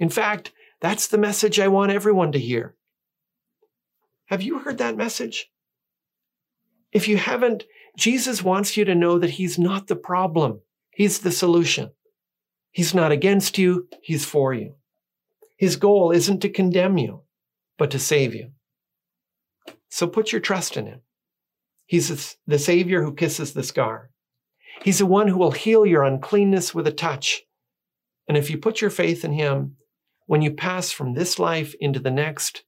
In 0.00 0.08
fact, 0.08 0.50
that's 0.80 1.06
the 1.06 1.18
message 1.18 1.60
I 1.60 1.68
want 1.68 1.92
everyone 1.92 2.32
to 2.32 2.38
hear. 2.40 2.74
Have 4.26 4.42
you 4.42 4.58
heard 4.58 4.78
that 4.78 4.96
message? 4.96 5.50
If 6.90 7.06
you 7.06 7.16
haven't, 7.16 7.64
Jesus 7.96 8.42
wants 8.42 8.76
you 8.76 8.84
to 8.84 8.94
know 8.94 9.18
that 9.18 9.30
he's 9.30 9.58
not 9.58 9.86
the 9.86 9.96
problem. 9.96 10.62
He's 10.90 11.20
the 11.20 11.30
solution. 11.30 11.92
He's 12.70 12.94
not 12.94 13.12
against 13.12 13.58
you, 13.58 13.88
he's 14.02 14.24
for 14.24 14.54
you. 14.54 14.74
His 15.56 15.76
goal 15.76 16.10
isn't 16.12 16.40
to 16.40 16.48
condemn 16.48 16.98
you, 16.98 17.22
but 17.76 17.90
to 17.90 17.98
save 17.98 18.34
you. 18.34 18.52
So 19.88 20.06
put 20.06 20.32
your 20.32 20.40
trust 20.40 20.76
in 20.76 20.86
him. 20.86 21.00
He's 21.86 22.36
the 22.46 22.58
Savior 22.58 23.02
who 23.02 23.14
kisses 23.14 23.52
the 23.52 23.64
scar. 23.64 24.10
He's 24.82 24.98
the 24.98 25.06
one 25.06 25.26
who 25.26 25.36
will 25.36 25.50
heal 25.50 25.84
your 25.84 26.04
uncleanness 26.04 26.74
with 26.74 26.86
a 26.86 26.92
touch. 26.92 27.42
And 28.28 28.38
if 28.38 28.48
you 28.48 28.58
put 28.58 28.80
your 28.80 28.90
faith 28.90 29.24
in 29.24 29.32
him, 29.32 29.76
when 30.26 30.40
you 30.40 30.52
pass 30.52 30.92
from 30.92 31.14
this 31.14 31.40
life 31.40 31.74
into 31.80 31.98
the 31.98 32.12
next, 32.12 32.62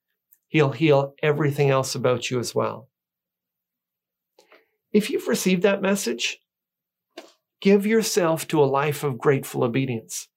he'll 0.49 0.73
heal 0.73 1.15
everything 1.23 1.71
else 1.71 1.95
about 1.95 2.31
you 2.31 2.41
as 2.41 2.55
well. 2.55 2.89
If 4.93 5.09
you've 5.09 5.29
received 5.29 5.63
that 5.63 5.81
message, 5.81 6.42
give 7.63 7.87
yourself 7.87 8.47
to 8.49 8.63
a 8.63 8.67
life 8.67 9.05
of 9.05 9.19
grateful 9.19 9.65
obedience. 9.65 10.29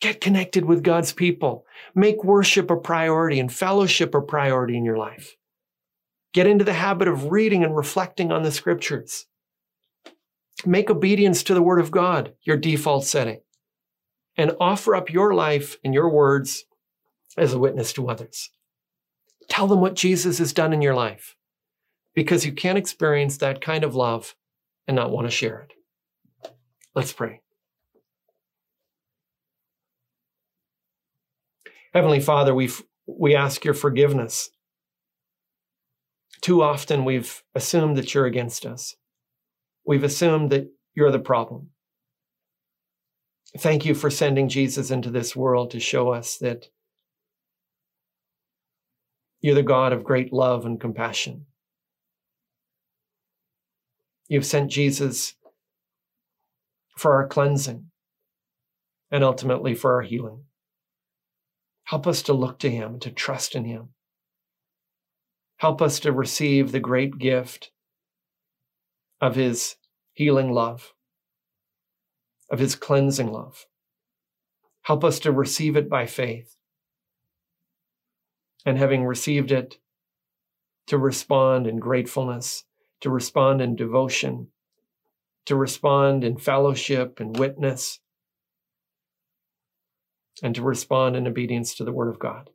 Get 0.00 0.20
connected 0.20 0.66
with 0.66 0.82
God's 0.82 1.12
people. 1.12 1.64
Make 1.94 2.22
worship 2.22 2.70
a 2.70 2.76
priority 2.76 3.40
and 3.40 3.50
fellowship 3.50 4.14
a 4.14 4.20
priority 4.20 4.76
in 4.76 4.84
your 4.84 4.98
life. 4.98 5.36
Get 6.34 6.46
into 6.46 6.64
the 6.64 6.74
habit 6.74 7.08
of 7.08 7.30
reading 7.30 7.64
and 7.64 7.74
reflecting 7.74 8.30
on 8.30 8.42
the 8.42 8.50
scriptures. 8.50 9.26
Make 10.66 10.90
obedience 10.90 11.42
to 11.44 11.54
the 11.54 11.62
word 11.62 11.80
of 11.80 11.90
God 11.90 12.34
your 12.42 12.56
default 12.56 13.04
setting 13.04 13.40
and 14.36 14.52
offer 14.60 14.94
up 14.94 15.10
your 15.10 15.32
life 15.32 15.76
and 15.82 15.94
your 15.94 16.10
words 16.10 16.66
as 17.38 17.54
a 17.54 17.58
witness 17.58 17.92
to 17.94 18.10
others. 18.10 18.50
Tell 19.48 19.66
them 19.66 19.80
what 19.80 19.94
Jesus 19.94 20.38
has 20.38 20.52
done 20.52 20.72
in 20.72 20.82
your 20.82 20.94
life 20.94 21.36
because 22.14 22.44
you 22.44 22.52
can't 22.52 22.78
experience 22.78 23.38
that 23.38 23.60
kind 23.60 23.84
of 23.84 23.94
love 23.94 24.34
and 24.88 24.96
not 24.96 25.10
want 25.10 25.26
to 25.26 25.30
share 25.30 25.60
it. 25.60 25.75
Let's 26.96 27.12
pray. 27.12 27.42
Heavenly 31.92 32.20
Father, 32.20 32.54
we 32.54 32.70
we 33.06 33.36
ask 33.36 33.64
your 33.66 33.74
forgiveness. 33.74 34.48
Too 36.40 36.62
often 36.62 37.04
we've 37.04 37.42
assumed 37.54 37.98
that 37.98 38.14
you're 38.14 38.24
against 38.24 38.64
us. 38.64 38.96
We've 39.84 40.04
assumed 40.04 40.50
that 40.50 40.72
you're 40.94 41.12
the 41.12 41.18
problem. 41.18 41.68
Thank 43.58 43.84
you 43.84 43.94
for 43.94 44.10
sending 44.10 44.48
Jesus 44.48 44.90
into 44.90 45.10
this 45.10 45.36
world 45.36 45.70
to 45.72 45.80
show 45.80 46.12
us 46.12 46.38
that 46.38 46.66
you're 49.40 49.54
the 49.54 49.62
God 49.62 49.92
of 49.92 50.02
great 50.02 50.32
love 50.32 50.64
and 50.64 50.80
compassion. 50.80 51.44
You've 54.28 54.46
sent 54.46 54.70
Jesus 54.70 55.34
for 56.96 57.14
our 57.14 57.28
cleansing 57.28 57.90
and 59.10 59.22
ultimately 59.22 59.74
for 59.74 59.94
our 59.94 60.02
healing. 60.02 60.44
Help 61.84 62.06
us 62.06 62.22
to 62.22 62.32
look 62.32 62.58
to 62.58 62.70
Him, 62.70 62.98
to 63.00 63.10
trust 63.10 63.54
in 63.54 63.64
Him. 63.64 63.90
Help 65.58 65.80
us 65.80 66.00
to 66.00 66.12
receive 66.12 66.72
the 66.72 66.80
great 66.80 67.18
gift 67.18 67.70
of 69.20 69.36
His 69.36 69.76
healing 70.12 70.50
love, 70.50 70.92
of 72.50 72.58
His 72.58 72.74
cleansing 72.74 73.30
love. 73.30 73.66
Help 74.82 75.04
us 75.04 75.18
to 75.20 75.32
receive 75.32 75.76
it 75.76 75.88
by 75.88 76.06
faith. 76.06 76.56
And 78.64 78.78
having 78.78 79.04
received 79.04 79.52
it, 79.52 79.78
to 80.88 80.98
respond 80.98 81.66
in 81.66 81.78
gratefulness, 81.78 82.64
to 83.00 83.10
respond 83.10 83.60
in 83.60 83.76
devotion, 83.76 84.48
to 85.46 85.56
respond 85.56 86.24
in 86.24 86.36
fellowship 86.36 87.20
and 87.20 87.38
witness, 87.38 88.00
and 90.42 90.54
to 90.54 90.62
respond 90.62 91.16
in 91.16 91.26
obedience 91.26 91.74
to 91.74 91.84
the 91.84 91.92
Word 91.92 92.08
of 92.08 92.18
God. 92.18 92.50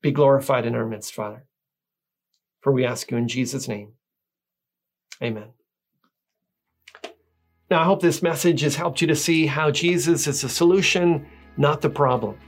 Be 0.00 0.12
glorified 0.12 0.66
in 0.66 0.74
our 0.74 0.86
midst, 0.86 1.14
Father. 1.14 1.44
For 2.62 2.72
we 2.72 2.86
ask 2.86 3.10
you 3.10 3.16
in 3.16 3.28
Jesus' 3.28 3.68
name. 3.68 3.92
Amen. 5.22 5.48
Now, 7.70 7.80
I 7.80 7.84
hope 7.84 8.00
this 8.00 8.22
message 8.22 8.60
has 8.60 8.76
helped 8.76 9.00
you 9.00 9.06
to 9.06 9.16
see 9.16 9.46
how 9.46 9.70
Jesus 9.70 10.26
is 10.26 10.42
the 10.42 10.48
solution, 10.48 11.26
not 11.56 11.80
the 11.80 11.90
problem, 11.90 12.38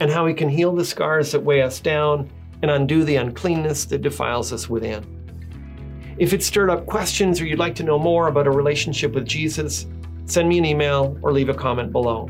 and 0.00 0.10
how 0.10 0.26
he 0.26 0.34
can 0.34 0.48
heal 0.48 0.74
the 0.74 0.84
scars 0.84 1.32
that 1.32 1.40
weigh 1.40 1.62
us 1.62 1.80
down 1.80 2.30
and 2.62 2.70
undo 2.70 3.04
the 3.04 3.16
uncleanness 3.16 3.84
that 3.86 4.02
defiles 4.02 4.52
us 4.52 4.68
within. 4.68 5.19
If 6.20 6.34
it 6.34 6.42
stirred 6.42 6.68
up 6.68 6.84
questions 6.84 7.40
or 7.40 7.46
you'd 7.46 7.58
like 7.58 7.74
to 7.76 7.82
know 7.82 7.98
more 7.98 8.28
about 8.28 8.46
a 8.46 8.50
relationship 8.50 9.14
with 9.14 9.26
Jesus, 9.26 9.86
send 10.26 10.50
me 10.50 10.58
an 10.58 10.66
email 10.66 11.18
or 11.22 11.32
leave 11.32 11.48
a 11.48 11.54
comment 11.54 11.92
below. 11.92 12.28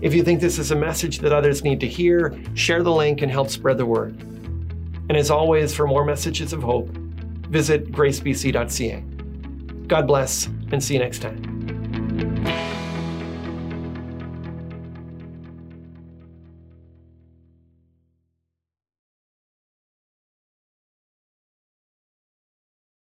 If 0.00 0.14
you 0.14 0.24
think 0.24 0.40
this 0.40 0.58
is 0.58 0.70
a 0.70 0.76
message 0.76 1.18
that 1.18 1.30
others 1.30 1.62
need 1.62 1.78
to 1.80 1.86
hear, 1.86 2.34
share 2.54 2.82
the 2.82 2.90
link 2.90 3.20
and 3.20 3.30
help 3.30 3.50
spread 3.50 3.76
the 3.76 3.84
word. 3.84 4.18
And 5.10 5.12
as 5.14 5.30
always, 5.30 5.74
for 5.74 5.86
more 5.86 6.06
messages 6.06 6.54
of 6.54 6.62
hope, 6.62 6.88
visit 6.88 7.92
gracebc.ca. 7.92 9.00
God 9.88 10.06
bless 10.06 10.46
and 10.46 10.82
see 10.82 10.94
you 10.94 11.00
next 11.00 11.18
time. 11.18 11.51